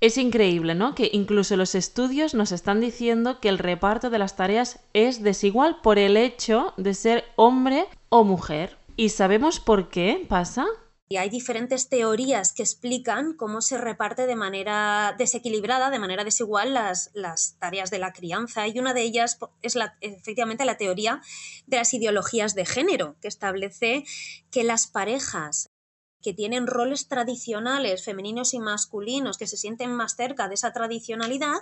Es 0.00 0.18
increíble, 0.18 0.74
¿no? 0.74 0.94
Que 0.94 1.08
incluso 1.12 1.56
los 1.56 1.74
estudios 1.74 2.34
nos 2.34 2.52
están 2.52 2.80
diciendo 2.80 3.40
que 3.40 3.48
el 3.48 3.58
reparto 3.58 4.10
de 4.10 4.18
las 4.18 4.36
tareas 4.36 4.80
es 4.92 5.22
desigual 5.22 5.80
por 5.80 5.98
el 5.98 6.18
hecho 6.18 6.74
de 6.76 6.92
ser 6.92 7.24
hombre 7.36 7.86
o 8.10 8.22
mujer. 8.22 8.76
¿Y 8.96 9.08
sabemos 9.08 9.58
por 9.58 9.88
qué 9.88 10.26
pasa? 10.28 10.66
Y 11.08 11.18
hay 11.18 11.30
diferentes 11.30 11.88
teorías 11.88 12.52
que 12.52 12.64
explican 12.64 13.34
cómo 13.34 13.60
se 13.60 13.78
reparte 13.78 14.26
de 14.26 14.34
manera 14.34 15.14
desequilibrada, 15.16 15.90
de 15.90 16.00
manera 16.00 16.24
desigual 16.24 16.74
las, 16.74 17.56
tareas 17.60 17.90
de 17.90 18.00
la 18.00 18.12
crianza. 18.12 18.66
Y 18.66 18.80
una 18.80 18.92
de 18.92 19.02
ellas 19.02 19.38
es 19.62 19.76
efectivamente 20.00 20.64
la 20.64 20.78
teoría 20.78 21.22
de 21.66 21.76
las 21.76 21.94
ideologías 21.94 22.56
de 22.56 22.66
género, 22.66 23.16
que 23.20 23.28
establece 23.28 24.04
que 24.50 24.64
las 24.64 24.88
parejas 24.88 25.68
que 26.22 26.34
tienen 26.34 26.66
roles 26.66 27.06
tradicionales, 27.06 28.04
femeninos 28.04 28.52
y 28.52 28.58
masculinos, 28.58 29.38
que 29.38 29.46
se 29.46 29.56
sienten 29.56 29.94
más 29.94 30.16
cerca 30.16 30.48
de 30.48 30.54
esa 30.54 30.72
tradicionalidad, 30.72 31.54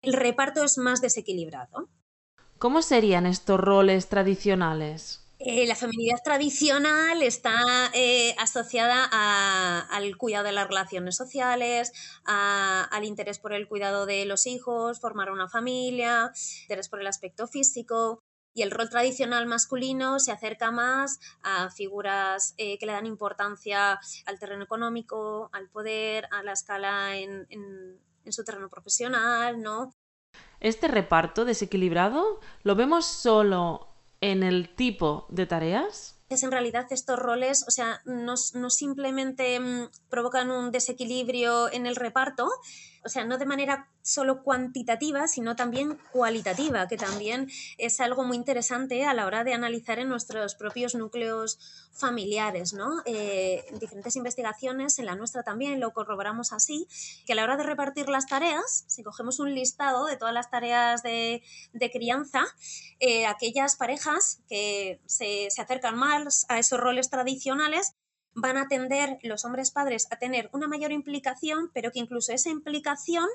el 0.00 0.14
reparto 0.14 0.64
es 0.64 0.78
más 0.78 1.02
desequilibrado. 1.02 1.90
¿Cómo 2.58 2.80
serían 2.80 3.26
estos 3.26 3.60
roles 3.60 4.08
tradicionales? 4.08 5.25
Eh, 5.38 5.66
la 5.66 5.74
feminidad 5.74 6.22
tradicional 6.24 7.22
está 7.22 7.90
eh, 7.92 8.34
asociada 8.38 9.04
al 9.90 10.16
cuidado 10.16 10.46
de 10.46 10.52
las 10.52 10.66
relaciones 10.66 11.14
sociales, 11.16 11.92
al 12.24 13.04
interés 13.04 13.38
por 13.38 13.52
el 13.52 13.68
cuidado 13.68 14.06
de 14.06 14.24
los 14.24 14.46
hijos, 14.46 14.98
formar 14.98 15.30
una 15.30 15.48
familia, 15.48 16.32
interés 16.62 16.88
por 16.88 17.00
el 17.00 17.06
aspecto 17.06 17.46
físico. 17.46 18.22
Y 18.54 18.62
el 18.62 18.70
rol 18.70 18.88
tradicional 18.88 19.46
masculino 19.46 20.18
se 20.18 20.32
acerca 20.32 20.70
más 20.70 21.20
a 21.42 21.68
figuras 21.68 22.54
eh, 22.56 22.78
que 22.78 22.86
le 22.86 22.92
dan 22.92 23.04
importancia 23.04 24.00
al 24.24 24.38
terreno 24.38 24.64
económico, 24.64 25.50
al 25.52 25.68
poder, 25.68 26.26
a 26.30 26.42
la 26.42 26.52
escala 26.52 27.18
en, 27.18 27.46
en 27.50 28.32
su 28.32 28.42
terreno 28.44 28.70
profesional, 28.70 29.60
¿no? 29.60 29.92
Este 30.58 30.88
reparto 30.88 31.44
desequilibrado 31.44 32.40
lo 32.62 32.74
vemos 32.74 33.04
solo 33.04 33.85
en 34.20 34.42
el 34.42 34.74
tipo 34.74 35.26
de 35.28 35.46
tareas? 35.46 36.18
Es 36.28 36.42
en 36.42 36.50
realidad 36.50 36.86
estos 36.90 37.18
roles, 37.18 37.64
o 37.68 37.70
sea, 37.70 38.00
no, 38.04 38.34
no 38.54 38.70
simplemente 38.70 39.60
mm, 39.60 39.90
provocan 40.08 40.50
un 40.50 40.72
desequilibrio 40.72 41.70
en 41.72 41.86
el 41.86 41.94
reparto, 41.94 42.48
o 43.06 43.08
sea, 43.08 43.24
no 43.24 43.38
de 43.38 43.46
manera 43.46 43.88
solo 44.02 44.42
cuantitativa, 44.42 45.28
sino 45.28 45.54
también 45.54 45.96
cualitativa, 46.10 46.88
que 46.88 46.96
también 46.96 47.48
es 47.78 48.00
algo 48.00 48.24
muy 48.24 48.36
interesante 48.36 49.04
a 49.04 49.14
la 49.14 49.26
hora 49.26 49.44
de 49.44 49.54
analizar 49.54 50.00
en 50.00 50.08
nuestros 50.08 50.56
propios 50.56 50.96
núcleos 50.96 51.58
familiares, 51.92 52.72
¿no? 52.72 53.02
Eh, 53.04 53.64
en 53.68 53.78
diferentes 53.78 54.16
investigaciones, 54.16 54.98
en 54.98 55.06
la 55.06 55.14
nuestra 55.14 55.44
también 55.44 55.78
lo 55.78 55.92
corroboramos 55.92 56.52
así, 56.52 56.88
que 57.26 57.32
a 57.32 57.36
la 57.36 57.44
hora 57.44 57.56
de 57.56 57.62
repartir 57.62 58.08
las 58.08 58.26
tareas, 58.26 58.84
si 58.88 59.04
cogemos 59.04 59.38
un 59.38 59.54
listado 59.54 60.06
de 60.06 60.16
todas 60.16 60.34
las 60.34 60.50
tareas 60.50 61.02
de, 61.02 61.42
crianza, 61.92 62.44
eh, 62.98 63.26
aquellas 63.26 63.76
parejas 63.76 64.40
que 64.48 65.00
se, 65.06 65.48
se 65.50 65.62
acercan 65.62 65.96
más 65.96 66.44
a 66.48 66.58
esos 66.58 66.80
roles 66.80 67.08
tradicionales, 67.08 67.94
van 68.36 68.58
a 68.58 68.68
tender 68.68 69.18
los 69.22 69.44
hombres 69.44 69.70
padres 69.72 70.06
a 70.10 70.16
tener 70.16 70.48
una 70.52 70.68
mayor 70.68 70.92
implicación, 70.92 71.70
pero 71.74 71.90
que 71.90 71.98
incluso 71.98 72.32
esa 72.32 72.50
implicación 72.50 73.26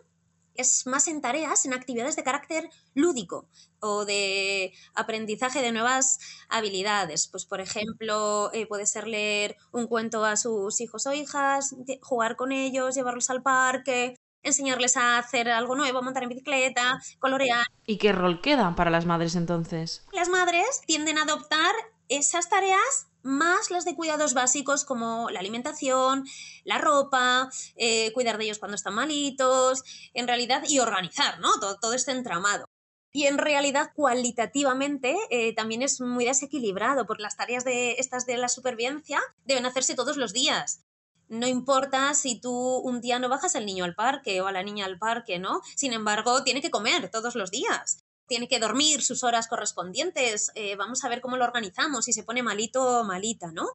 es 0.53 0.85
más 0.85 1.07
en 1.07 1.21
tareas, 1.21 1.65
en 1.65 1.73
actividades 1.73 2.15
de 2.15 2.23
carácter 2.23 2.69
lúdico 2.93 3.47
o 3.79 4.05
de 4.05 4.73
aprendizaje 4.93 5.61
de 5.61 5.71
nuevas 5.71 6.19
habilidades. 6.49 7.27
Pues, 7.27 7.45
por 7.45 7.61
ejemplo, 7.61 8.51
eh, 8.53 8.67
puede 8.67 8.85
ser 8.85 9.07
leer 9.07 9.57
un 9.71 9.87
cuento 9.87 10.23
a 10.23 10.37
sus 10.37 10.79
hijos 10.81 11.07
o 11.07 11.13
hijas, 11.13 11.75
jugar 12.01 12.35
con 12.35 12.51
ellos, 12.51 12.95
llevarlos 12.95 13.29
al 13.29 13.41
parque, 13.41 14.15
enseñarles 14.43 14.97
a 14.97 15.17
hacer 15.17 15.49
algo 15.49 15.75
nuevo, 15.75 16.03
montar 16.03 16.23
en 16.23 16.29
bicicleta, 16.29 17.01
colorear. 17.19 17.65
¿Y 17.85 17.97
qué 17.97 18.11
rol 18.11 18.41
queda 18.41 18.75
para 18.75 18.91
las 18.91 19.05
madres 19.05 19.35
entonces? 19.35 20.05
Las 20.11 20.29
madres 20.29 20.81
tienden 20.85 21.17
a 21.17 21.23
adoptar 21.23 21.73
esas 22.09 22.49
tareas 22.49 23.07
más 23.23 23.71
las 23.71 23.85
de 23.85 23.95
cuidados 23.95 24.33
básicos 24.33 24.85
como 24.85 25.29
la 25.29 25.39
alimentación, 25.39 26.25
la 26.63 26.77
ropa, 26.77 27.49
eh, 27.75 28.11
cuidar 28.13 28.37
de 28.37 28.45
ellos 28.45 28.59
cuando 28.59 28.75
están 28.75 28.95
malitos, 28.95 29.83
en 30.13 30.27
realidad, 30.27 30.63
y 30.67 30.79
organizar, 30.79 31.39
¿no? 31.39 31.49
Todo, 31.59 31.93
este 31.93 32.11
entramado. 32.11 32.65
Y 33.13 33.25
en 33.25 33.37
realidad, 33.37 33.91
cualitativamente, 33.93 35.17
eh, 35.29 35.53
también 35.53 35.81
es 35.81 35.99
muy 35.99 36.25
desequilibrado, 36.25 37.05
porque 37.05 37.23
las 37.23 37.35
tareas 37.35 37.65
de 37.65 37.93
estas 37.93 38.25
de 38.25 38.37
la 38.37 38.47
supervivencia 38.47 39.19
deben 39.43 39.65
hacerse 39.65 39.95
todos 39.95 40.17
los 40.17 40.31
días. 40.31 40.85
No 41.27 41.47
importa 41.47 42.13
si 42.13 42.39
tú 42.39 42.51
un 42.51 43.01
día 43.01 43.19
no 43.19 43.29
bajas 43.29 43.55
al 43.55 43.65
niño 43.65 43.85
al 43.85 43.95
parque 43.95 44.41
o 44.41 44.47
a 44.47 44.51
la 44.51 44.63
niña 44.63 44.85
al 44.85 44.97
parque, 44.99 45.39
¿no? 45.39 45.61
Sin 45.75 45.93
embargo, 45.93 46.43
tiene 46.43 46.61
que 46.61 46.71
comer 46.71 47.09
todos 47.09 47.35
los 47.35 47.51
días 47.51 48.03
tiene 48.31 48.47
que 48.47 48.59
dormir 48.59 49.01
sus 49.01 49.25
horas 49.25 49.49
correspondientes, 49.49 50.53
eh, 50.55 50.77
vamos 50.77 51.03
a 51.03 51.09
ver 51.09 51.19
cómo 51.19 51.35
lo 51.35 51.43
organizamos, 51.43 52.05
si 52.05 52.13
se 52.13 52.23
pone 52.23 52.41
malito 52.41 53.01
o 53.01 53.03
malita, 53.03 53.51
¿no? 53.51 53.67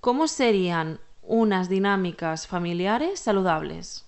¿Cómo 0.00 0.28
serían 0.28 0.98
unas 1.20 1.68
dinámicas 1.68 2.46
familiares 2.46 3.20
saludables? 3.20 4.06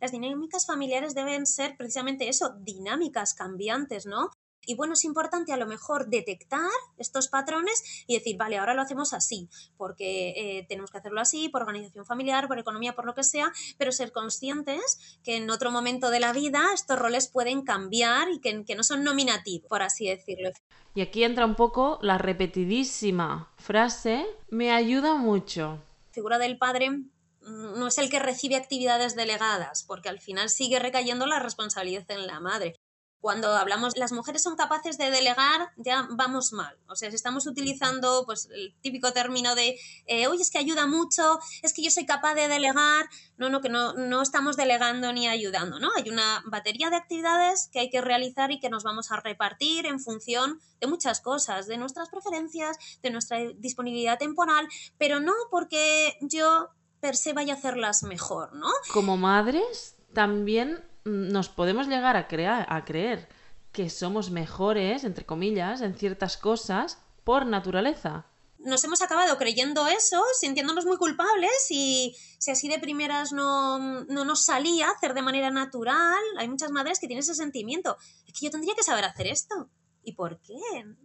Las 0.00 0.12
dinámicas 0.12 0.66
familiares 0.66 1.16
deben 1.16 1.46
ser 1.46 1.76
precisamente 1.76 2.28
eso, 2.28 2.54
dinámicas, 2.60 3.34
cambiantes, 3.34 4.06
¿no? 4.06 4.30
Y 4.66 4.74
bueno, 4.74 4.94
es 4.94 5.04
importante 5.04 5.52
a 5.52 5.56
lo 5.56 5.66
mejor 5.66 6.08
detectar 6.08 6.68
estos 6.98 7.28
patrones 7.28 8.04
y 8.06 8.14
decir, 8.14 8.36
vale, 8.36 8.58
ahora 8.58 8.74
lo 8.74 8.82
hacemos 8.82 9.14
así, 9.14 9.48
porque 9.76 10.34
eh, 10.36 10.66
tenemos 10.68 10.90
que 10.90 10.98
hacerlo 10.98 11.20
así, 11.20 11.48
por 11.48 11.62
organización 11.62 12.04
familiar, 12.04 12.48
por 12.48 12.58
economía, 12.58 12.94
por 12.94 13.06
lo 13.06 13.14
que 13.14 13.22
sea, 13.22 13.52
pero 13.78 13.92
ser 13.92 14.12
conscientes 14.12 15.18
que 15.22 15.36
en 15.36 15.48
otro 15.50 15.70
momento 15.70 16.10
de 16.10 16.20
la 16.20 16.32
vida 16.32 16.66
estos 16.74 16.98
roles 16.98 17.28
pueden 17.28 17.62
cambiar 17.62 18.28
y 18.30 18.40
que, 18.40 18.64
que 18.64 18.74
no 18.74 18.82
son 18.82 19.04
nominativos, 19.04 19.68
por 19.68 19.82
así 19.82 20.08
decirlo. 20.08 20.50
Y 20.94 21.00
aquí 21.00 21.22
entra 21.24 21.46
un 21.46 21.54
poco 21.54 21.98
la 22.02 22.18
repetidísima 22.18 23.52
frase, 23.58 24.26
me 24.48 24.72
ayuda 24.72 25.14
mucho. 25.14 25.82
La 26.08 26.12
figura 26.12 26.38
del 26.38 26.58
padre 26.58 26.90
mm, 26.90 27.04
no 27.42 27.86
es 27.86 27.98
el 27.98 28.10
que 28.10 28.18
recibe 28.18 28.56
actividades 28.56 29.14
delegadas, 29.14 29.84
porque 29.84 30.08
al 30.08 30.20
final 30.20 30.48
sigue 30.48 30.78
recayendo 30.78 31.26
la 31.26 31.38
responsabilidad 31.38 32.10
en 32.10 32.26
la 32.26 32.40
madre 32.40 32.74
cuando 33.20 33.56
hablamos 33.56 33.96
las 33.96 34.12
mujeres 34.12 34.42
son 34.42 34.56
capaces 34.56 34.98
de 34.98 35.10
delegar, 35.10 35.72
ya 35.76 36.06
vamos 36.10 36.52
mal. 36.52 36.78
O 36.88 36.96
sea, 36.96 37.10
si 37.10 37.16
estamos 37.16 37.46
utilizando 37.46 38.24
pues 38.24 38.48
el 38.52 38.74
típico 38.80 39.12
término 39.12 39.54
de, 39.54 39.78
eh, 40.06 40.26
oye, 40.28 40.42
es 40.42 40.50
que 40.50 40.58
ayuda 40.58 40.86
mucho, 40.86 41.38
es 41.62 41.72
que 41.72 41.82
yo 41.82 41.90
soy 41.90 42.06
capaz 42.06 42.34
de 42.34 42.48
delegar, 42.48 43.08
no, 43.36 43.48
no, 43.48 43.60
que 43.60 43.68
no, 43.68 43.94
no 43.94 44.22
estamos 44.22 44.56
delegando 44.56 45.12
ni 45.12 45.26
ayudando, 45.26 45.80
¿no? 45.80 45.90
Hay 45.96 46.08
una 46.10 46.42
batería 46.46 46.90
de 46.90 46.96
actividades 46.96 47.68
que 47.72 47.80
hay 47.80 47.90
que 47.90 48.00
realizar 48.00 48.50
y 48.52 48.60
que 48.60 48.70
nos 48.70 48.84
vamos 48.84 49.10
a 49.10 49.16
repartir 49.16 49.86
en 49.86 50.00
función 50.00 50.60
de 50.80 50.86
muchas 50.86 51.20
cosas, 51.20 51.66
de 51.66 51.78
nuestras 51.78 52.08
preferencias, 52.08 52.76
de 53.02 53.10
nuestra 53.10 53.38
disponibilidad 53.56 54.18
temporal, 54.18 54.68
pero 54.98 55.20
no 55.20 55.34
porque 55.50 56.16
yo 56.20 56.68
per 57.00 57.16
se 57.16 57.32
vaya 57.32 57.54
a 57.54 57.56
hacerlas 57.56 58.02
mejor, 58.02 58.54
¿no? 58.54 58.68
Como 58.92 59.16
madres, 59.16 59.96
también 60.12 60.84
nos 61.06 61.48
podemos 61.48 61.86
llegar 61.86 62.16
a, 62.16 62.26
crear, 62.26 62.66
a 62.68 62.84
creer 62.84 63.28
que 63.72 63.88
somos 63.90 64.30
mejores, 64.30 65.04
entre 65.04 65.24
comillas, 65.24 65.80
en 65.80 65.94
ciertas 65.94 66.36
cosas 66.36 66.98
por 67.24 67.46
naturaleza. 67.46 68.26
Nos 68.58 68.82
hemos 68.84 69.02
acabado 69.02 69.36
creyendo 69.38 69.86
eso, 69.86 70.20
sintiéndonos 70.40 70.86
muy 70.86 70.96
culpables 70.96 71.68
y 71.70 72.16
si 72.38 72.50
así 72.50 72.68
de 72.68 72.78
primeras 72.78 73.32
no, 73.32 73.78
no 74.04 74.24
nos 74.24 74.44
salía 74.44 74.90
hacer 74.90 75.14
de 75.14 75.22
manera 75.22 75.50
natural, 75.50 76.22
hay 76.38 76.48
muchas 76.48 76.70
madres 76.70 76.98
que 76.98 77.06
tienen 77.06 77.20
ese 77.20 77.34
sentimiento. 77.34 77.96
Es 78.26 78.32
que 78.32 78.46
yo 78.46 78.50
tendría 78.50 78.74
que 78.74 78.82
saber 78.82 79.04
hacer 79.04 79.28
esto. 79.28 79.68
¿Y 80.06 80.12
por 80.12 80.40
qué? 80.40 80.54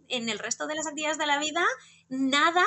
En 0.06 0.28
el 0.28 0.38
resto 0.38 0.68
de 0.68 0.76
las 0.76 0.86
actividades 0.86 1.18
de 1.18 1.26
la 1.26 1.40
vida, 1.40 1.64
nada, 2.08 2.64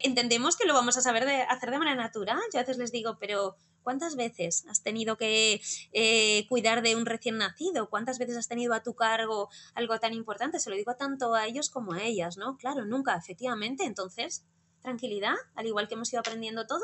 entendemos 0.00 0.56
que 0.56 0.66
lo 0.66 0.74
vamos 0.74 0.96
a 0.96 1.00
saber 1.00 1.24
de, 1.24 1.42
hacer 1.42 1.70
de 1.70 1.78
manera 1.78 1.96
natural. 1.96 2.40
Yo 2.52 2.58
a 2.58 2.62
veces 2.62 2.76
les 2.76 2.90
digo, 2.90 3.18
pero 3.20 3.56
¿Cuántas 3.86 4.16
veces 4.16 4.66
has 4.68 4.82
tenido 4.82 5.16
que 5.16 5.60
eh, 5.92 6.48
cuidar 6.48 6.82
de 6.82 6.96
un 6.96 7.06
recién 7.06 7.38
nacido? 7.38 7.88
¿Cuántas 7.88 8.18
veces 8.18 8.36
has 8.36 8.48
tenido 8.48 8.74
a 8.74 8.82
tu 8.82 8.96
cargo 8.96 9.48
algo 9.76 10.00
tan 10.00 10.12
importante? 10.12 10.58
Se 10.58 10.70
lo 10.70 10.74
digo 10.74 10.96
tanto 10.96 11.34
a 11.34 11.46
ellos 11.46 11.70
como 11.70 11.92
a 11.92 12.02
ellas, 12.02 12.36
¿no? 12.36 12.56
Claro, 12.56 12.84
nunca, 12.84 13.14
efectivamente. 13.14 13.84
Entonces, 13.84 14.44
tranquilidad, 14.82 15.36
al 15.54 15.66
igual 15.68 15.86
que 15.86 15.94
hemos 15.94 16.12
ido 16.12 16.18
aprendiendo 16.18 16.66
todo, 16.66 16.82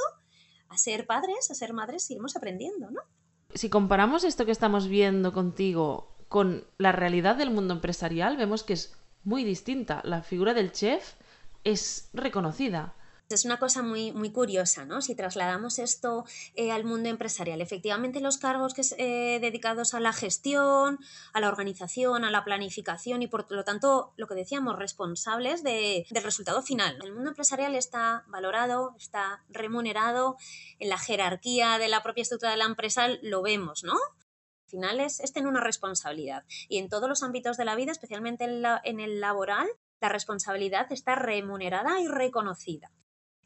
a 0.69 0.79
ser 0.79 1.05
padres, 1.05 1.51
a 1.51 1.57
ser 1.57 1.73
madres, 1.73 2.09
iremos 2.09 2.37
aprendiendo, 2.37 2.89
¿no? 2.93 3.01
Si 3.53 3.69
comparamos 3.69 4.23
esto 4.23 4.47
que 4.47 4.53
estamos 4.53 4.87
viendo 4.87 5.33
contigo 5.33 6.15
con 6.33 6.65
la 6.79 6.93
realidad 6.93 7.37
del 7.37 7.51
mundo 7.51 7.75
empresarial, 7.75 8.39
vemos 8.39 8.65
que 8.65 8.73
es 8.73 8.95
muy 9.23 9.45
distinta. 9.45 10.01
La 10.03 10.23
figura 10.23 10.55
del 10.55 10.73
chef 10.73 11.13
es 11.63 12.09
reconocida. 12.15 12.95
Es 13.29 13.45
una 13.45 13.59
cosa 13.59 13.83
muy, 13.83 14.13
muy 14.13 14.31
curiosa, 14.33 14.87
¿no? 14.87 15.03
Si 15.03 15.15
trasladamos 15.15 15.79
esto 15.79 16.25
eh, 16.55 16.73
al 16.73 16.85
mundo 16.85 17.11
empresarial, 17.11 17.61
efectivamente 17.61 18.21
los 18.21 18.39
cargos 18.39 18.73
que 18.73 18.81
eh, 18.97 19.41
dedicados 19.41 19.93
a 19.93 20.01
la 20.01 20.15
gestión, 20.15 20.99
a 21.35 21.41
la 21.41 21.49
organización, 21.49 22.25
a 22.25 22.31
la 22.31 22.45
planificación 22.45 23.21
y 23.21 23.27
por 23.27 23.53
lo 23.53 23.65
tanto, 23.65 24.15
lo 24.17 24.27
que 24.27 24.35
decíamos, 24.35 24.79
responsables 24.79 25.63
del 25.63 26.07
resultado 26.23 26.63
final. 26.63 26.97
El 27.05 27.13
mundo 27.13 27.29
empresarial 27.29 27.75
está 27.75 28.25
valorado, 28.29 28.95
está 28.97 29.45
remunerado, 29.51 30.39
en 30.79 30.89
la 30.89 30.97
jerarquía 30.97 31.77
de 31.79 31.89
la 31.89 32.03
propia 32.03 32.23
estructura 32.23 32.53
de 32.53 32.57
la 32.57 32.65
empresa 32.65 33.09
lo 33.21 33.43
vemos, 33.43 33.85
¿no? 33.85 33.99
Al 34.73 34.79
final 34.79 35.01
es, 35.01 35.21
una 35.37 35.61
responsabilidad. 35.61 36.45
Y 36.67 36.79
en 36.79 36.89
todos 36.89 37.07
los 37.07 37.23
ámbitos 37.23 37.59
de 37.59 37.67
la 37.67 37.75
vida, 37.75 37.93
especialmente 37.93 38.45
en 38.45 39.01
el 39.01 39.21
laboral, 39.21 39.69
la 40.01 40.09
responsabilidad 40.09 40.91
está 40.91 41.15
remunerada 41.15 42.01
y 42.01 42.09
reconocida. 42.09 42.91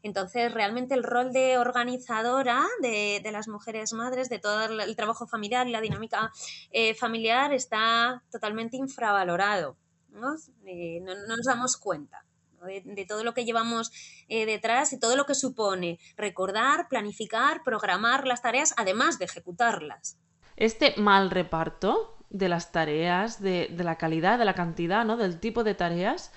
Entonces, 0.03 0.53
realmente 0.53 0.93
el 0.93 1.03
rol 1.03 1.33
de 1.33 1.57
organizadora 1.57 2.65
de, 2.81 3.21
las 3.29 3.49
mujeres 3.49 3.91
madres, 3.91 4.29
de 4.29 4.39
todo 4.39 4.81
el, 4.81 4.95
trabajo 4.95 5.27
familiar 5.27 5.67
y 5.67 5.71
la 5.71 5.81
dinámica 5.81 6.31
eh, 6.71 6.93
familiar 6.93 7.53
está 7.53 8.23
totalmente 8.31 8.77
infravalorado. 8.77 9.77
¿no? 10.09 10.33
Eh, 10.65 11.01
nos 11.01 11.43
damos 11.43 11.75
cuenta. 11.75 12.23
De, 12.65 13.05
todo 13.05 13.25
lo 13.25 13.33
que 13.33 13.43
llevamos 13.43 13.91
eh, 14.29 14.45
detrás 14.45 14.93
y 14.93 14.99
todo 14.99 15.17
lo 15.17 15.25
que 15.25 15.35
supone 15.35 15.99
recordar, 16.15 16.87
planificar, 16.87 17.63
programar 17.63 18.25
las 18.25 18.41
tareas, 18.41 18.73
además 18.77 19.19
de 19.19 19.25
ejecutarlas. 19.25 20.17
Este 20.57 20.95
mal 20.97 21.29
reparto 21.29 22.17
de 22.29 22.49
las 22.49 22.71
tareas, 22.71 23.41
de, 23.41 23.69
la 23.77 23.97
calidad, 23.97 24.37
de 24.37 24.45
la 24.45 24.55
cantidad, 24.55 25.05
¿no? 25.05 25.15
del 25.15 25.39
tipo 25.39 25.63
de 25.63 25.75
tareas, 25.75 26.31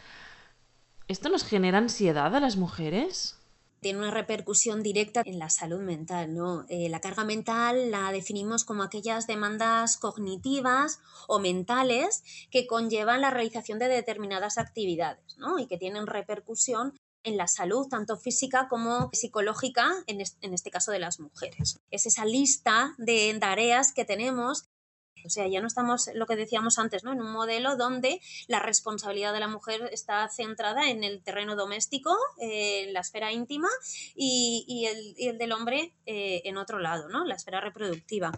¿esto 1.09 1.29
nos 1.29 1.43
genera 1.43 1.79
ansiedad 1.79 2.35
a 2.37 2.41
las 2.41 2.57
mujeres? 2.57 3.37
tiene 3.81 3.99
una 3.99 4.11
repercusión 4.11 4.83
directa 4.83 5.23
en 5.25 5.39
la 5.39 5.49
salud 5.49 5.81
mental, 5.81 6.35
¿no? 6.35 6.67
Eh, 6.69 6.91
la 6.91 7.01
carga 7.01 7.25
mental 7.25 7.91
la 7.91 8.13
definimos 8.13 8.65
como 8.65 8.83
aquellas 8.83 9.27
demandas 9.27 9.97
cognitivas 9.97 11.01
o 11.29 11.39
mentales 11.39 12.23
que 12.51 12.67
conllevan 12.67 13.23
la 13.23 13.31
realización 13.31 13.79
de 13.79 13.89
determinadas 13.89 14.59
actividades, 14.59 15.39
¿no? 15.39 15.59
Y 15.59 15.67
que 15.67 15.79
tienen 15.79 16.07
repercusión 16.07 16.93
en 17.23 17.37
la 17.37 17.49
salud, 17.49 17.89
tanto 17.89 18.17
física 18.17 18.69
como 18.69 19.11
psicológica, 19.13 19.91
en, 20.07 20.21
en 20.21 20.55
este 20.55 20.71
caso 20.71 20.91
de 20.91 20.99
las 20.99 21.21
mujeres. 21.21 21.81
Es 21.91 22.07
esa 22.07 22.25
lista 22.25 22.95
de 22.99 23.37
tareas 23.41 23.93
que 23.93 24.05
tenemos 24.05 24.71
o 25.25 25.31
sea, 25.31 25.47
ya 25.47 25.61
no 25.61 25.67
estamos, 25.67 26.11
lo 26.15 26.27
que 26.27 26.37
decíamos 26.37 26.79
antes, 26.79 27.05
¿no? 27.05 27.13
En 27.13 27.21
un 27.21 27.33
modelo 27.33 27.77
donde 27.77 28.21
la 28.47 28.61
responsabilidad 28.61 29.33
de 29.33 29.41
la 29.41 29.49
mujer 29.49 29.89
está 29.93 30.29
centrada 30.29 30.89
en 30.89 31.05
el 31.05 31.23
terreno 31.23 31.57
doméstico, 31.57 32.17
eh, 32.39 32.85
en 32.85 32.93
la 32.93 33.01
esfera 33.01 33.33
íntima, 33.33 33.69
y, 34.15 34.87
el, 35.19 35.39
del 35.39 35.53
hombre 35.53 35.95
eh, 36.07 36.43
en 36.45 36.57
otro 36.57 36.79
lado, 36.79 37.09
¿no? 37.09 37.25
La 37.25 37.35
esfera 37.35 37.61
reproductiva. 37.61 38.33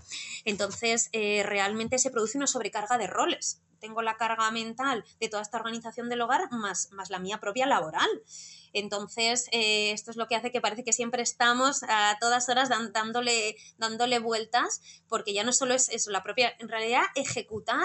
Entonces, 0.45 1.09
eh, 1.13 1.43
realmente 1.45 1.99
se 1.99 2.11
produce 2.11 2.39
una 2.39 2.47
sobrecarga 2.47 2.99
de 2.99 3.07
roles. 3.07 3.63
Tengo 3.81 4.03
la 4.03 4.17
carga 4.17 4.51
mental 4.51 5.05
de 5.19 5.29
toda 5.29 5.43
esta 5.43 5.59
organización 5.59 6.09
del 6.09 6.21
hogar 6.21 6.51
más, 6.53 6.91
más 6.93 7.11
la 7.11 7.19
mía 7.19 7.39
propia 7.39 7.67
laboral. 7.67 8.09
Entonces, 8.73 9.49
eh, 9.53 9.93
esto 9.93 10.11
es 10.11 10.17
lo 10.17 10.27
que 10.27 10.37
hace 10.37 10.51
que 10.51 10.61
parece 10.61 10.85
que 10.85 10.93
siempre 10.93 11.23
estamos 11.23 11.83
a 11.89 12.17
todas 12.21 12.49
horas 12.49 12.69
dándole, 12.93 13.57
dándole 13.79 14.19
vueltas, 14.19 14.81
porque 15.09 15.33
ya 15.35 15.45
no 15.45 15.53
solo 15.53 15.75
es 15.75 15.89
eso, 15.89 16.11
la 16.11 16.23
propia, 16.23 16.55
en 16.59 16.69
realidad, 16.69 17.03
ejecutar 17.15 17.85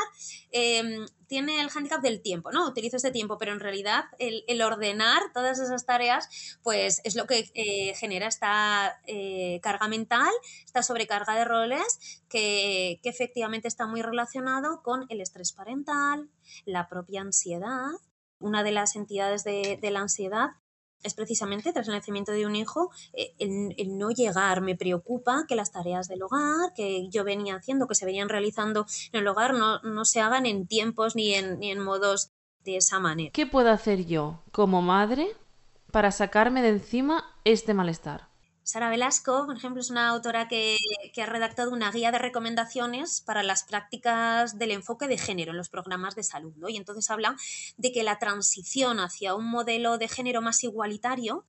em, 0.52 1.06
tiene 1.28 1.62
el 1.62 1.70
hándicap 1.70 2.02
del 2.02 2.22
tiempo, 2.22 2.52
¿no? 2.52 2.68
Utilizo 2.68 2.98
este 2.98 3.12
tiempo, 3.12 3.38
pero 3.38 3.52
en 3.52 3.60
realidad 3.60 4.06
el, 4.18 4.62
ordenar 4.62 5.22
todas 5.34 5.60
esas 5.60 5.86
tareas, 5.86 6.58
pues 6.64 7.02
es 7.04 7.16
lo 7.16 7.28
que 7.28 7.52
eh, 7.54 7.94
genera 7.96 8.28
esta 8.28 9.00
eh, 9.06 9.60
carga 9.62 9.88
mental, 9.88 10.32
esta 10.66 10.84
sobrecarga 10.84 11.36
de 11.36 11.46
roles, 11.46 12.22
que, 12.30 13.00
efectivamente 13.04 13.70
está 13.70 13.88
muy 13.88 14.02
relacionado 14.02 14.84
con 14.84 15.06
el 15.10 15.22
estrés 15.22 15.54
parental, 15.54 16.30
la 16.66 16.90
propia 16.90 17.22
ansiedad. 17.22 17.92
Una 18.40 18.64
de 18.64 18.72
las 18.72 18.96
entidades 18.96 19.46
de, 19.46 19.80
de 19.82 19.92
la 19.92 20.02
ansiedad 20.02 20.50
es 21.04 21.14
precisamente 21.14 21.72
tras 21.74 21.88
el 21.88 21.94
nacimiento 21.94 22.32
de 22.32 22.46
un 22.46 22.56
hijo 22.56 22.92
eh, 23.14 23.34
el, 23.40 23.98
no 23.98 24.12
llegar. 24.12 24.62
Me 24.62 24.76
preocupa 24.76 25.46
que 25.48 25.56
las 25.56 25.72
tareas 25.72 26.08
del 26.08 26.24
hogar 26.24 26.74
que 26.76 27.08
yo 27.10 27.24
venía 27.24 27.56
haciendo, 27.56 27.88
que 27.88 27.96
se 27.96 28.06
venían 28.06 28.30
realizando 28.30 28.86
en 29.12 29.22
el 29.22 29.28
hogar, 29.28 29.54
no, 29.54 29.80
no 29.82 30.06
se 30.06 30.22
hagan 30.22 30.46
en 30.46 30.68
tiempos 30.68 31.16
ni 31.16 31.34
en, 31.34 31.60
ni 31.60 31.72
en 31.72 31.80
modos 31.80 32.32
de 32.64 32.78
esa 32.78 33.00
manera. 33.00 33.32
¿Qué 33.32 33.46
puedo 33.46 33.72
hacer 33.72 34.06
yo 34.06 34.42
como 34.52 34.82
madre 34.82 35.28
para 35.92 36.12
sacarme 36.12 36.62
de 36.62 36.70
encima 36.70 37.24
este 37.46 37.74
malestar? 37.74 38.27
Sara 38.68 38.90
Velasco, 38.90 39.46
por 39.46 39.56
ejemplo, 39.56 39.80
es 39.80 39.90
una 39.90 40.10
autora 40.10 40.50
que, 40.50 40.78
ha 41.16 41.26
redactado 41.26 41.72
una 41.72 41.90
guía 41.90 42.12
de 42.12 42.18
recomendaciones 42.18 43.22
para 43.22 43.42
las 43.42 43.64
prácticas 43.64 44.60
del 44.60 44.72
enfoque 44.72 45.08
de 45.08 45.18
género 45.18 45.52
en 45.52 45.58
los 45.58 45.70
programas 45.70 46.16
de 46.16 46.24
salud. 46.24 46.54
Y 46.68 46.76
entonces 46.76 47.10
habla 47.10 47.38
de 47.78 47.94
que 47.94 48.04
la 48.04 48.20
transición 48.20 49.00
hacia 49.00 49.36
un 49.36 49.46
modelo 49.46 49.98
de 49.98 50.10
género 50.10 50.42
más 50.42 50.66
igualitario 50.66 51.46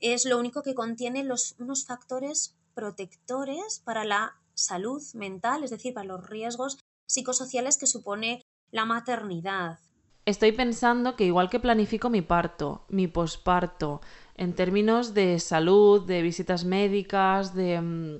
es 0.00 0.24
lo 0.24 0.40
único 0.40 0.64
que 0.64 0.74
contiene 0.74 1.22
los, 1.22 1.54
unos 1.60 1.86
factores 1.86 2.56
protectores 2.74 3.80
para 3.84 4.04
la 4.04 4.34
salud 4.54 5.00
mental, 5.14 5.62
es 5.62 5.70
decir, 5.70 5.94
para 5.94 6.08
los 6.08 6.28
riesgos 6.28 6.80
psicosociales 7.06 7.78
que 7.78 7.86
supone 7.86 8.42
la 8.72 8.84
maternidad. 8.84 9.78
Estoy 10.26 10.50
pensando 10.50 11.14
que 11.14 11.24
igual 11.24 11.48
que 11.48 11.60
planifico 11.60 12.10
mi 12.10 12.20
parto, 12.20 12.84
mi 12.88 13.06
posparto, 13.06 14.00
en 14.34 14.54
términos 14.54 15.14
de 15.14 15.38
salud, 15.38 16.04
de 16.04 16.20
visitas 16.20 16.64
médicas, 16.64 17.54
mm, 17.54 18.16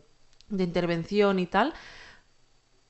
de, 0.48 0.64
intervención 0.64 1.40
y 1.40 1.46
tal, 1.46 1.74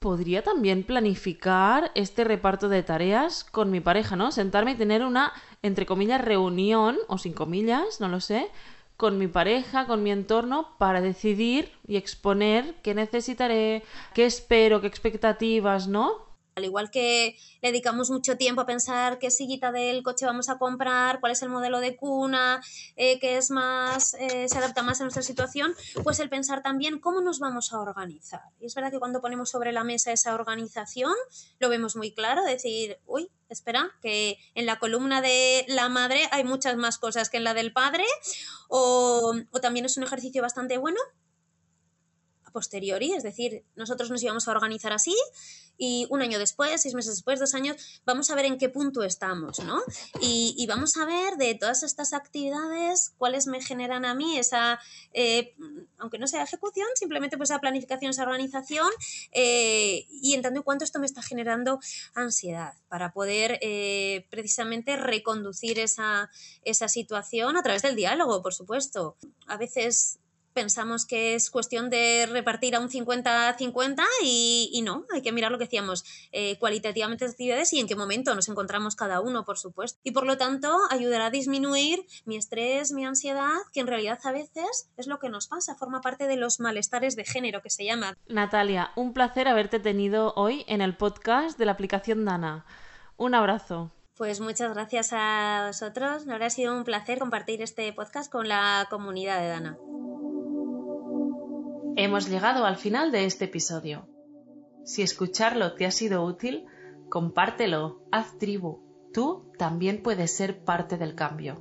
podría 0.00 0.42
también 0.42 0.82
planificar 0.82 1.92
este 1.94 2.24
reparto 2.24 2.68
de 2.68 2.82
tareas 2.82 3.42
con 3.42 3.70
mi 3.70 3.80
pareja, 3.80 4.16
¿no? 4.16 4.32
Sentarme 4.32 4.72
y 4.72 4.76
tener 4.76 5.02
una, 5.02 5.32
entre 5.62 5.86
comillas, 5.86 6.20
reunión, 6.22 6.98
o 7.08 7.16
sin 7.16 7.32
comillas, 7.32 8.00
no 8.02 8.08
lo 8.08 8.20
sé, 8.20 8.50
con 8.98 9.16
mi 9.16 9.28
pareja, 9.28 9.86
con 9.86 10.02
mi 10.02 10.10
entorno, 10.10 10.76
para 10.76 11.00
decidir 11.00 11.72
y 11.86 11.96
exponer 11.96 12.74
qué 12.82 12.94
necesitaré, 12.94 13.82
qué 14.12 14.26
espero, 14.26 14.82
qué 14.82 14.88
expectativas, 14.88 15.88
¿no? 15.88 16.25
Al 16.56 16.64
igual 16.64 16.90
que 16.90 17.36
le 17.60 17.68
dedicamos 17.68 18.08
mucho 18.08 18.38
tiempo 18.38 18.62
a 18.62 18.66
pensar 18.66 19.18
qué 19.18 19.30
sillita 19.30 19.72
del 19.72 20.02
coche 20.02 20.24
vamos 20.24 20.48
a 20.48 20.56
comprar, 20.56 21.20
cuál 21.20 21.32
es 21.32 21.42
el 21.42 21.50
modelo 21.50 21.80
de 21.80 21.96
cuna, 21.96 22.62
eh, 22.96 23.18
qué 23.20 23.36
es 23.36 23.50
más, 23.50 24.14
eh, 24.14 24.48
se 24.48 24.56
adapta 24.56 24.82
más 24.82 24.98
a 25.02 25.04
nuestra 25.04 25.22
situación, 25.22 25.74
pues 26.02 26.18
el 26.18 26.30
pensar 26.30 26.62
también 26.62 26.98
cómo 26.98 27.20
nos 27.20 27.40
vamos 27.40 27.74
a 27.74 27.78
organizar. 27.78 28.40
Y 28.58 28.64
es 28.64 28.74
verdad 28.74 28.90
que 28.90 28.98
cuando 28.98 29.20
ponemos 29.20 29.50
sobre 29.50 29.70
la 29.70 29.84
mesa 29.84 30.12
esa 30.12 30.34
organización, 30.34 31.12
lo 31.58 31.68
vemos 31.68 31.94
muy 31.94 32.14
claro, 32.14 32.42
decir, 32.42 33.00
uy, 33.04 33.28
espera, 33.50 33.90
que 34.00 34.38
en 34.54 34.64
la 34.64 34.78
columna 34.78 35.20
de 35.20 35.66
la 35.68 35.90
madre 35.90 36.26
hay 36.32 36.44
muchas 36.44 36.76
más 36.76 36.96
cosas 36.96 37.28
que 37.28 37.36
en 37.36 37.44
la 37.44 37.52
del 37.52 37.74
padre, 37.74 38.06
o, 38.70 39.34
o 39.50 39.60
también 39.60 39.84
es 39.84 39.98
un 39.98 40.04
ejercicio 40.04 40.40
bastante 40.40 40.78
bueno 40.78 41.00
posteriori, 42.52 43.12
es 43.12 43.22
decir, 43.22 43.64
nosotros 43.74 44.10
nos 44.10 44.22
íbamos 44.22 44.48
a 44.48 44.52
organizar 44.52 44.92
así 44.92 45.14
y 45.78 46.06
un 46.10 46.22
año 46.22 46.38
después, 46.38 46.80
seis 46.80 46.94
meses 46.94 47.16
después, 47.16 47.38
dos 47.38 47.54
años, 47.54 47.76
vamos 48.04 48.30
a 48.30 48.34
ver 48.34 48.46
en 48.46 48.58
qué 48.58 48.68
punto 48.68 49.02
estamos, 49.02 49.58
¿no? 49.60 49.82
Y, 50.20 50.66
vamos 50.66 50.96
a 50.96 51.04
ver 51.04 51.36
de 51.36 51.54
todas 51.54 51.84
estas 51.84 52.12
actividades 52.12 53.12
cuáles 53.18 53.46
me 53.46 53.62
generan 53.62 54.04
a 54.04 54.14
mí 54.14 54.36
esa, 54.36 54.80
eh, 55.12 55.54
aunque 55.98 56.18
no 56.18 56.26
sea 56.26 56.42
ejecución, 56.42 56.88
simplemente 56.96 57.36
pues 57.36 57.50
esa 57.50 57.60
planificación, 57.60 58.10
esa 58.10 58.24
organización 58.24 58.88
eh, 59.30 60.06
y 60.10 60.34
en 60.34 60.42
tanto 60.42 60.64
y 60.66 60.84
esto 60.84 60.98
me 60.98 61.06
está 61.06 61.22
generando 61.22 61.78
ansiedad 62.14 62.74
para 62.88 63.12
poder 63.12 63.58
eh, 63.62 64.26
precisamente 64.30 64.96
reconducir 64.96 65.78
esa, 65.78 66.30
esa 66.62 66.88
situación 66.88 67.56
a 67.56 67.62
través 67.62 67.82
del 67.82 67.94
diálogo, 67.94 68.42
por 68.42 68.54
supuesto. 68.54 69.16
A 69.46 69.56
veces 69.56 70.18
pensamos 70.56 71.04
que 71.04 71.34
es 71.34 71.50
cuestión 71.50 71.90
de 71.90 72.26
repartir 72.32 72.74
a 72.74 72.80
un 72.80 72.88
50-50 72.88 74.02
y, 74.22 74.80
no, 74.82 75.04
hay 75.12 75.20
que 75.20 75.30
mirar 75.30 75.52
lo 75.52 75.58
que 75.58 75.64
decíamos 75.64 76.02
eh, 76.32 76.58
cualitativamente 76.58 77.26
de 77.26 77.30
actividades 77.30 77.74
y 77.74 77.78
en 77.78 77.86
qué 77.86 77.94
momento 77.94 78.34
nos 78.34 78.48
encontramos 78.48 78.96
cada 78.96 79.20
uno, 79.20 79.44
por 79.44 79.58
supuesto. 79.58 80.00
Y 80.02 80.12
por 80.12 80.24
lo 80.24 80.38
tanto, 80.38 80.74
ayudará 80.88 81.26
a 81.26 81.30
disminuir 81.30 82.06
mi 82.24 82.36
estrés, 82.38 82.92
mi 82.92 83.04
ansiedad, 83.04 83.52
que 83.74 83.80
en 83.80 83.86
realidad 83.86 84.18
a 84.24 84.32
veces 84.32 84.88
es 84.96 85.06
lo 85.06 85.18
que 85.18 85.28
nos 85.28 85.46
pasa, 85.46 85.74
forma 85.74 86.00
parte 86.00 86.26
de 86.26 86.36
los 86.36 86.58
malestares 86.58 87.16
de 87.16 87.26
género 87.26 87.60
que 87.60 87.68
se 87.68 87.84
llama. 87.84 88.16
Natalia, 88.26 88.92
un 88.96 89.12
placer 89.12 89.48
haberte 89.48 89.78
tenido 89.78 90.32
hoy 90.36 90.64
en 90.68 90.80
el 90.80 90.96
podcast 90.96 91.58
de 91.58 91.66
la 91.66 91.72
aplicación 91.72 92.24
Dana. 92.24 92.64
Un 93.18 93.34
abrazo. 93.34 93.92
Pues 94.16 94.40
muchas 94.40 94.72
gracias 94.72 95.10
a 95.12 95.64
vosotros. 95.66 96.24
Me 96.24 96.32
habrá 96.32 96.48
sido 96.48 96.74
un 96.74 96.84
placer 96.84 97.18
compartir 97.18 97.60
este 97.60 97.92
podcast 97.92 98.32
con 98.32 98.48
la 98.48 98.86
comunidad 98.88 99.38
de 99.38 99.48
Dana. 99.48 99.76
Hemos 101.98 102.28
llegado 102.28 102.66
al 102.66 102.76
final 102.76 103.10
de 103.10 103.24
este 103.24 103.46
episodio. 103.46 104.06
Si 104.84 105.00
escucharlo 105.00 105.72
te 105.72 105.86
ha 105.86 105.90
sido 105.90 106.24
útil, 106.24 106.66
compártelo, 107.08 108.02
haz 108.12 108.36
tribu. 108.38 108.82
Tú 109.14 109.50
también 109.56 110.02
puedes 110.02 110.36
ser 110.36 110.62
parte 110.62 110.98
del 110.98 111.14
cambio. 111.14 111.58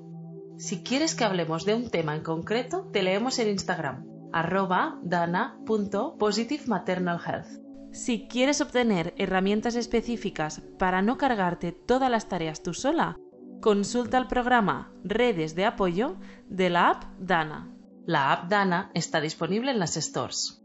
Si 0.58 0.84
quieres 0.84 1.16
que 1.16 1.24
hablemos 1.24 1.64
de 1.64 1.76
un 1.76 1.90
tema 1.90 2.18
en 2.18 2.22
concreto, 2.22 2.90
te 2.92 3.02
leemos 3.02 3.40
en 3.40 3.48
Instagram, 3.48 4.06
arroba 4.34 5.00
dana.positivematernalhealth. 5.04 7.62
Si 7.94 8.28
quieres 8.28 8.60
obtener 8.60 9.14
herramientas 9.18 9.76
específicas 9.76 10.64
para 10.78 11.02
no 11.02 11.18
cargarte 11.18 11.72
todas 11.72 12.12
las 12.12 12.28
tareas 12.28 12.62
tú 12.62 12.74
sola, 12.74 13.16
consulta 13.62 14.18
el 14.18 14.28
programa 14.28 14.92
Redes 15.02 15.56
de 15.56 15.64
Apoyo 15.64 16.18
de 16.50 16.70
la 16.70 16.90
app 16.90 17.06
Dana. 17.20 17.72
La 18.08 18.32
app 18.32 18.50
Dana 18.50 18.92
está 18.94 19.20
disponible 19.20 19.72
en 19.72 19.80
las 19.80 19.96
stores. 19.96 20.65